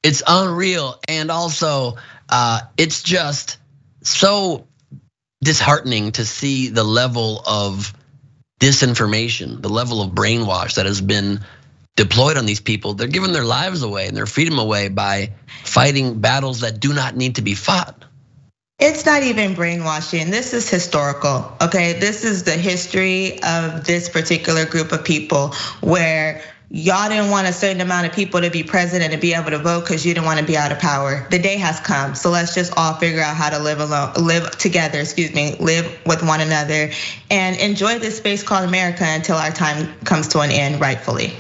[0.04, 1.00] It's unreal.
[1.08, 1.98] And also,
[2.30, 3.58] uh, it's just
[4.04, 4.68] so
[5.44, 7.94] disheartening to see the level of
[8.60, 11.42] disinformation, the level of brainwash that has been
[11.96, 12.94] deployed on these people.
[12.94, 15.34] They're giving their lives away and their freedom away by
[15.64, 18.06] fighting battles that do not need to be fought.
[18.80, 20.32] It's not even brainwashing.
[20.32, 22.00] This is historical, okay?
[22.00, 26.42] This is the history of this particular group of people where
[26.74, 29.58] y'all didn't want a certain amount of people to be president and be able to
[29.58, 31.28] vote because you didn't want to be out of power.
[31.30, 32.16] The day has come.
[32.16, 36.00] So let's just all figure out how to live alone, live together, excuse me, live
[36.06, 36.92] with one another
[37.30, 41.34] and enjoy this space called America until our time comes to an end rightfully.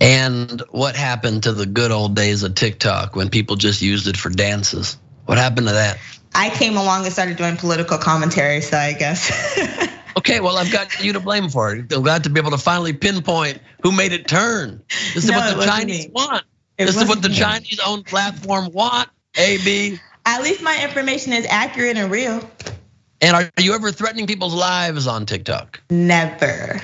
[0.00, 4.16] And what happened to the good old days of TikTok when people just used it
[4.16, 4.96] for dances?
[5.26, 5.98] What happened to that?
[6.34, 9.88] I came along and started doing political commentary, so I guess.
[10.18, 11.92] Okay, well, I've got you to blame for it.
[11.92, 14.82] I'm glad to be able to finally pinpoint who made it turn.
[15.14, 16.12] This is No, what the Chinese me.
[16.12, 16.44] want.
[16.76, 17.36] It This is what the me.
[17.36, 19.08] Chinese owned platform want.
[19.36, 20.00] AB.
[20.26, 22.40] At least my information is accurate and real.
[23.20, 25.80] And are you ever threatening people's lives on TikTok?
[25.88, 26.80] Never.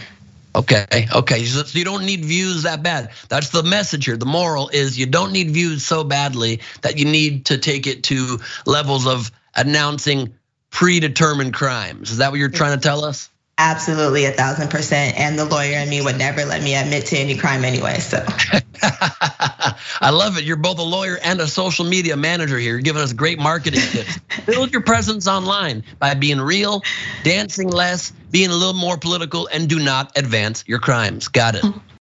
[0.55, 1.45] Okay, okay.
[1.45, 3.11] So you don't need views that bad.
[3.29, 4.17] That's the message here.
[4.17, 8.05] The moral is you don't need views so badly that you need to take it
[8.05, 10.35] to levels of announcing
[10.75, 12.11] predetermined crimes.
[12.11, 13.31] Is that what you're trying to tell us?
[13.57, 15.17] Absolutely, a thousand percent.
[15.17, 18.01] And the lawyer and me would never let me admit to any crime anyway.
[18.01, 18.25] So
[18.83, 20.43] I love it.
[20.43, 22.73] You're both a lawyer and a social media manager here.
[22.73, 24.19] You're giving us great marketing tips.
[24.47, 26.83] Build your presence online by being real,
[27.23, 31.29] dancing less, being a little more political, and do not advance your crimes.
[31.29, 31.65] Got it.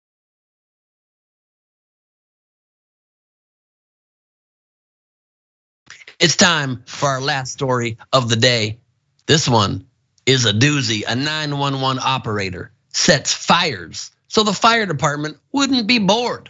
[6.23, 8.79] It's time for our last story of the day.
[9.27, 9.87] This one
[10.25, 11.03] is a doozy.
[11.05, 16.49] A 911 operator sets fires so the fire department wouldn't be bored.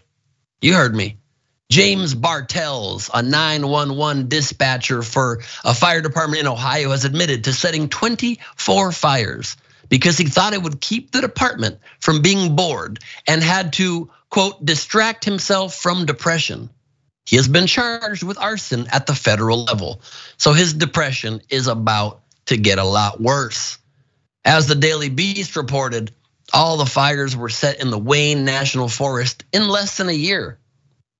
[0.61, 1.17] You heard me.
[1.71, 7.89] James Bartels, a 911 dispatcher for a fire department in Ohio, has admitted to setting
[7.89, 9.57] 24 fires
[9.89, 14.63] because he thought it would keep the department from being bored and had to, quote,
[14.63, 16.69] distract himself from depression.
[17.25, 20.03] He has been charged with arson at the federal level.
[20.37, 23.79] So his depression is about to get a lot worse.
[24.45, 26.13] As the Daily Beast reported,
[26.53, 30.59] all the fires were set in the Wayne National Forest in less than a year.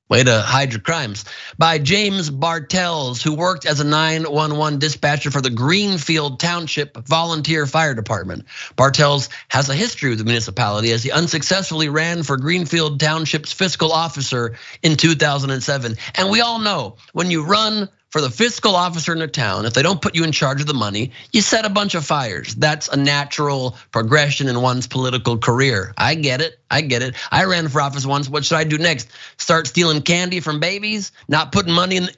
[0.09, 1.25] Way to hide your crimes.
[1.57, 7.95] By James Bartels, who worked as a 911 dispatcher for the Greenfield Township Volunteer Fire
[7.95, 8.45] Department.
[8.77, 13.91] Bartels has a history with the municipality as he unsuccessfully ran for Greenfield Township's fiscal
[13.91, 15.97] officer in 2007.
[16.17, 19.73] And we all know when you run for the fiscal officer in a town, if
[19.73, 22.55] they don't put you in charge of the money, you set a bunch of fires.
[22.55, 25.95] That's a natural progression in one's political career.
[25.97, 26.61] I get it.
[26.71, 27.17] I get it.
[27.31, 28.29] I ran for office once.
[28.29, 29.09] What should I do next?
[29.39, 31.11] Start stealing candy from babies?
[31.27, 32.09] Not putting money in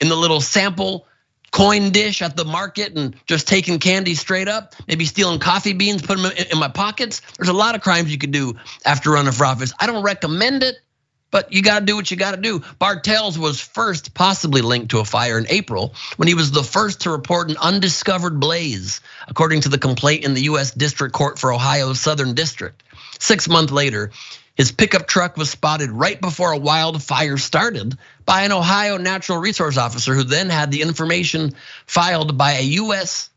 [0.00, 1.06] in the little sample
[1.52, 4.74] coin dish at the market and just taking candy straight up?
[4.88, 7.22] Maybe stealing coffee beans, putting them in my pockets?
[7.38, 9.72] There's a lot of crimes you could do after running for office.
[9.78, 10.74] I don't recommend it.
[11.34, 12.62] But you got to do what you got to do.
[12.78, 17.00] Bartels was first possibly linked to a fire in April when he was the first
[17.00, 21.52] to report an undiscovered blaze, according to the complaint in the US District Court for
[21.52, 22.80] Ohio's Southern District.
[23.18, 24.12] Six months later,
[24.54, 29.76] his pickup truck was spotted right before a wildfire started by an Ohio natural resource
[29.76, 33.28] officer who then had the information filed by a US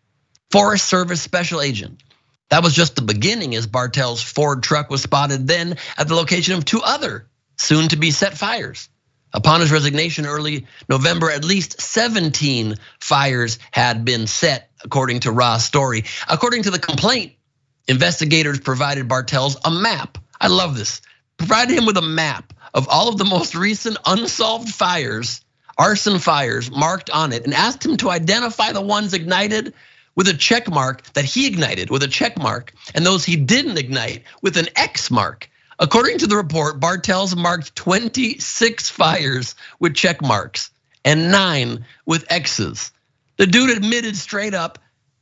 [0.51, 2.03] Forest Service special agent.
[2.49, 6.53] That was just the beginning as Bartel's Ford truck was spotted then at the location
[6.53, 7.25] of two other
[7.57, 8.89] soon to be set fires.
[9.33, 15.65] Upon his resignation early November, at least 17 fires had been set, according to Ra's
[15.65, 16.05] story.
[16.29, 17.33] According to the complaint,
[17.87, 20.17] investigators provided Bartels a map.
[20.39, 21.01] I love this.
[21.37, 25.43] Provided him with a map of all of the most recent unsolved fires,
[25.77, 29.73] arson fires marked on it, and asked him to identify the ones ignited
[30.15, 33.77] with a check mark that he ignited with a check mark, and those he didn't
[33.77, 35.49] ignite with an X mark.
[35.79, 40.71] According to the report, Bartels marked 26 fires with check marks
[41.05, 42.91] and nine with X's.
[43.37, 44.79] The dude admitted straight up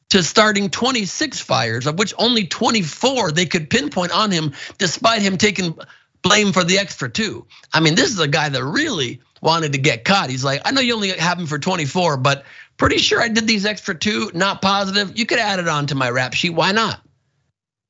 [0.09, 5.37] to starting 26 fires, of which only 24 they could pinpoint on him, despite him
[5.37, 5.77] taking
[6.21, 7.45] blame for the extra two.
[7.73, 10.29] I mean, this is a guy that really wanted to get caught.
[10.29, 12.45] He's like, I know you only have him for 24, but
[12.77, 15.17] pretty sure I did these extra two, not positive.
[15.19, 16.51] You could add it on to my rap sheet.
[16.51, 17.04] Why not?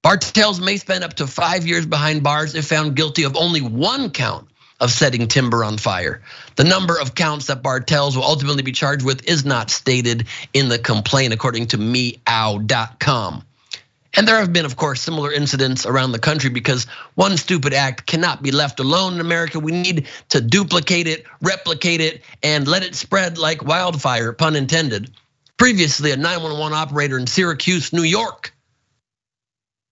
[0.05, 4.11] Bartels may spend up to five years behind bars if found guilty of only one
[4.11, 4.47] count
[4.79, 6.21] of setting timber on fire.
[6.57, 10.69] The number of counts that Bartels will ultimately be charged with is not stated in
[10.69, 13.43] the complaint, according to meow.com.
[14.15, 16.83] And there have been, of course, similar incidents around the country because
[17.15, 19.59] one stupid act cannot be left alone in America.
[19.59, 25.09] We need to duplicate it, replicate it, and let it spread like wildfire, pun intended.
[25.57, 28.54] Previously, a 911 operator in Syracuse, New York,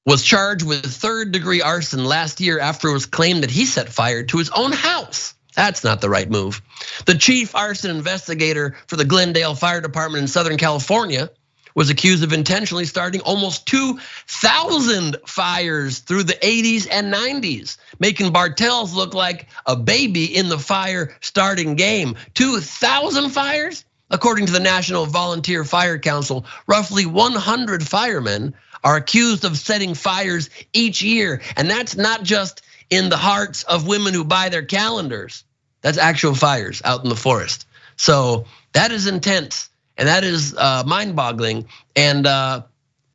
[0.06, 3.90] was charged with third degree arson last year after it was claimed that he set
[3.90, 5.34] fire to his own house.
[5.56, 6.62] That's not the right move.
[7.06, 11.30] The chief arson investigator for the Glendale Fire Department in Southern California
[11.76, 18.94] was accused of intentionally starting almost 2,000 fires through the 80s and 90s, making Bartels
[18.94, 22.16] look like a baby in the fire starting game.
[22.34, 23.86] 2,000 fires?
[24.10, 28.54] According to the National Volunteer Fire Council, roughly 100 firemen
[28.84, 31.42] are accused of setting fires each year.
[31.56, 35.44] And that's not just in the hearts of women who buy their calendars.
[35.82, 37.66] That's actual fires out in the forest.
[37.96, 41.68] So that is intense and that is uh, mind boggling.
[41.96, 42.64] And uh,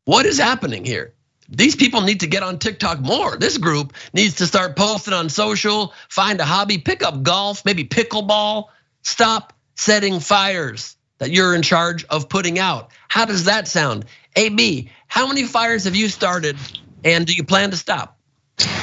[0.05, 1.13] what is happening here?
[1.49, 3.37] These people need to get on TikTok more.
[3.37, 7.85] This group needs to start posting on social, find a hobby, pick up golf, maybe
[7.85, 8.67] pickleball.
[9.03, 12.91] Stop setting fires that you're in charge of putting out.
[13.09, 14.07] How does that sound?
[14.37, 16.57] AB, how many fires have you started
[17.05, 18.19] and do you plan to stop?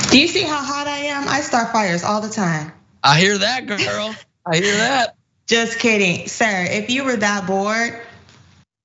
[0.10, 1.28] Do you see how hot I am?
[1.28, 2.72] I start fires all the time.
[3.03, 4.16] I hear that, girl.
[4.45, 5.16] I hear that.
[5.48, 6.28] Just kidding.
[6.28, 8.02] Sir, if you were that bored,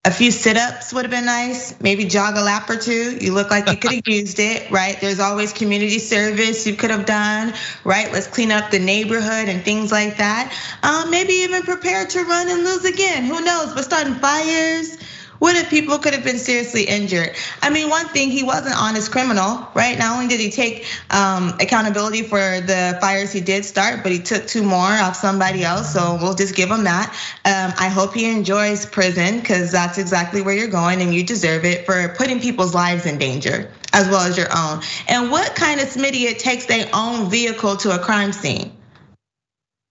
[0.02, 1.78] a few sit-ups would have been nice.
[1.78, 3.18] Maybe jog a lap or two.
[3.20, 4.98] You look like you could have used it, right?
[4.98, 7.52] There's always community service you could have done,
[7.84, 8.10] right?
[8.10, 10.56] Let's clean up the neighborhood and things like that.
[10.82, 13.24] Um, maybe even prepare to run and lose again.
[13.24, 13.74] Who knows?
[13.74, 14.96] But starting fires,
[15.40, 17.34] what if people could have been seriously injured?
[17.62, 19.98] I mean, one thing, he was an honest criminal, right?
[19.98, 24.18] Not only did he take um, accountability for the fires he did start, but he
[24.18, 25.92] took two more off somebody else.
[25.94, 27.08] So we'll just give him that.
[27.46, 31.64] Um, I hope he enjoys prison because that's exactly where you're going and you deserve
[31.64, 34.82] it for putting people's lives in danger as well as your own.
[35.08, 38.72] And what kind of Smitty it takes their own vehicle to a crime scene?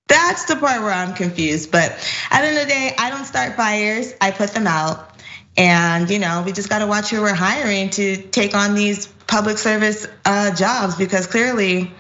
[0.08, 1.72] That's the part where I'm confused.
[1.72, 1.92] But
[2.30, 5.09] at the end of the day, I don't start fires, I put them out.
[5.58, 9.08] And you know, we just got to watch who we're hiring to take on these
[9.08, 11.92] public service jobs because clearly,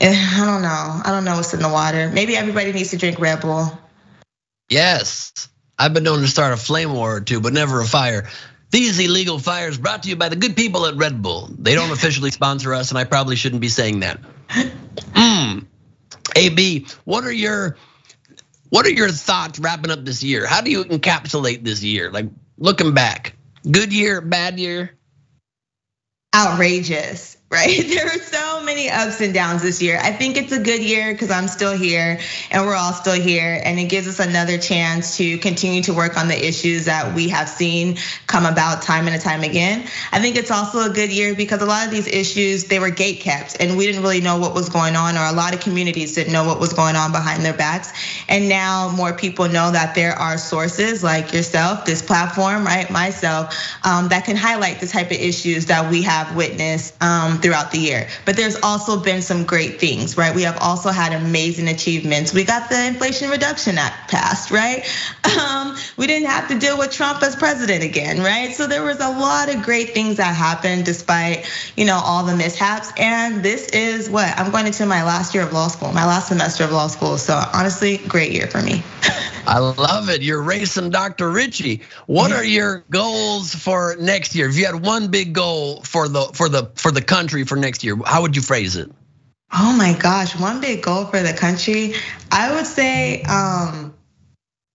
[0.00, 1.00] eh, I don't know.
[1.04, 2.10] I don't know what's in the water.
[2.12, 3.78] Maybe everybody needs to drink Red Bull.
[4.68, 5.48] Yes,
[5.78, 8.28] I've been known to start a flame war or two, but never a fire.
[8.70, 11.48] These illegal fires brought to you by the good people at Red Bull.
[11.58, 14.20] They don't officially sponsor us, and I probably shouldn't be saying that.
[15.14, 15.60] Hmm.
[16.36, 17.76] AB, what are your
[18.68, 20.46] what are your thoughts wrapping up this year?
[20.46, 22.10] How do you encapsulate this year?
[22.12, 22.26] Like
[22.60, 23.34] looking back?
[23.68, 24.96] Good year, bad year?
[26.34, 27.84] Outrageous right?
[27.84, 29.98] There are so many ups and downs this year.
[30.00, 32.20] I think it's a good year because I'm still here
[32.52, 33.60] and we're all still here.
[33.64, 37.30] And it gives us another chance to continue to work on the issues that we
[37.30, 37.96] have seen
[38.30, 39.86] come about time and time again.
[40.12, 42.90] I think it's also a good year because a lot of these issues, they were
[42.90, 45.60] gate kept and we didn't really know what was going on, or a lot of
[45.60, 47.92] communities didn't know what was going on behind their backs.
[48.28, 52.88] And now more people know that there are sources like yourself, this platform, right?
[52.90, 53.54] Myself,
[53.84, 57.78] um, that can highlight the type of issues that we have witnessed um, throughout the
[57.78, 58.06] year.
[58.24, 60.34] But there's also been some great things, right?
[60.34, 62.32] We have also had amazing achievements.
[62.32, 64.86] We got the Inflation Reduction Act passed, right?
[65.40, 68.52] Um, we didn't have to deal with Trump as president again, right?
[68.52, 72.36] So there was a lot of great things that happened despite, you know, all the
[72.36, 72.92] mishaps.
[72.98, 76.28] And this is what I'm going into my last year of law school, my last
[76.28, 77.18] semester of law school.
[77.18, 78.82] So honestly, great year for me.
[79.46, 80.22] I love it.
[80.22, 81.30] You're racing Dr.
[81.30, 81.82] Richey.
[82.06, 84.48] What are your goals for next year?
[84.48, 87.82] If you had one big goal for the for the for the country for next
[87.82, 88.90] year, how would you phrase it?
[89.52, 91.94] Oh my gosh, one big goal for the country.
[92.30, 93.89] I would say um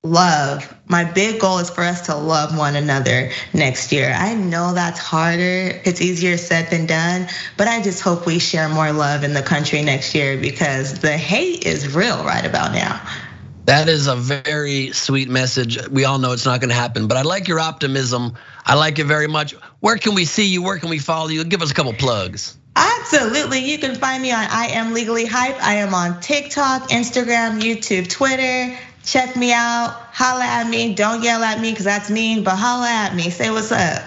[0.05, 0.73] love.
[0.87, 4.13] My big goal is for us to love one another next year.
[4.15, 5.81] I know that's harder.
[5.83, 7.27] It's easier said than done,
[7.57, 11.17] but I just hope we share more love in the country next year because the
[11.17, 13.01] hate is real right about now.
[13.65, 15.87] That is a very sweet message.
[15.87, 18.35] We all know it's not going to happen, but I like your optimism.
[18.63, 19.53] I like it very much.
[19.79, 20.61] Where can we see you?
[20.61, 21.43] Where can we follow you?
[21.43, 22.55] Give us a couple plugs.
[22.75, 23.59] Absolutely.
[23.59, 25.63] You can find me on I Am Legally Hype.
[25.63, 28.77] I am on TikTok, Instagram, YouTube, Twitter.
[29.05, 29.91] Check me out.
[30.11, 30.95] Holla at me.
[30.95, 33.29] Don't yell at me because that's mean, but holla at me.
[33.29, 34.03] Say what's up.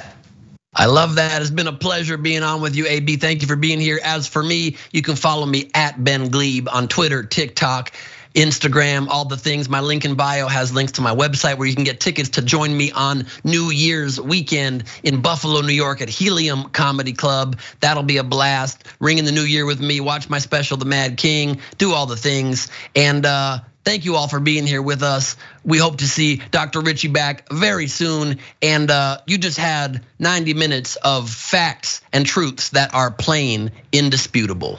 [0.74, 1.40] I love that.
[1.40, 3.16] It's been a pleasure being on with you, AB.
[3.16, 4.00] Thank you for being here.
[4.02, 7.92] As for me, you can follow me at Ben Gleib on Twitter, TikTok.
[8.34, 9.68] Instagram, all the things.
[9.68, 12.42] My link in bio has links to my website where you can get tickets to
[12.42, 17.58] join me on New Year's weekend in Buffalo, New York at Helium Comedy Club.
[17.80, 18.84] That'll be a blast.
[19.00, 22.06] Ring in the new year with me, watch my special, The Mad King, do all
[22.06, 22.68] the things.
[22.94, 23.58] And uh,
[23.88, 25.34] thank you all for being here with us.
[25.64, 26.82] We hope to see Dr.
[26.82, 28.38] Richey back very soon.
[28.60, 34.78] And uh, you just had 90 minutes of facts and truths that are plain indisputable.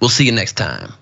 [0.00, 0.94] We'll see you next time.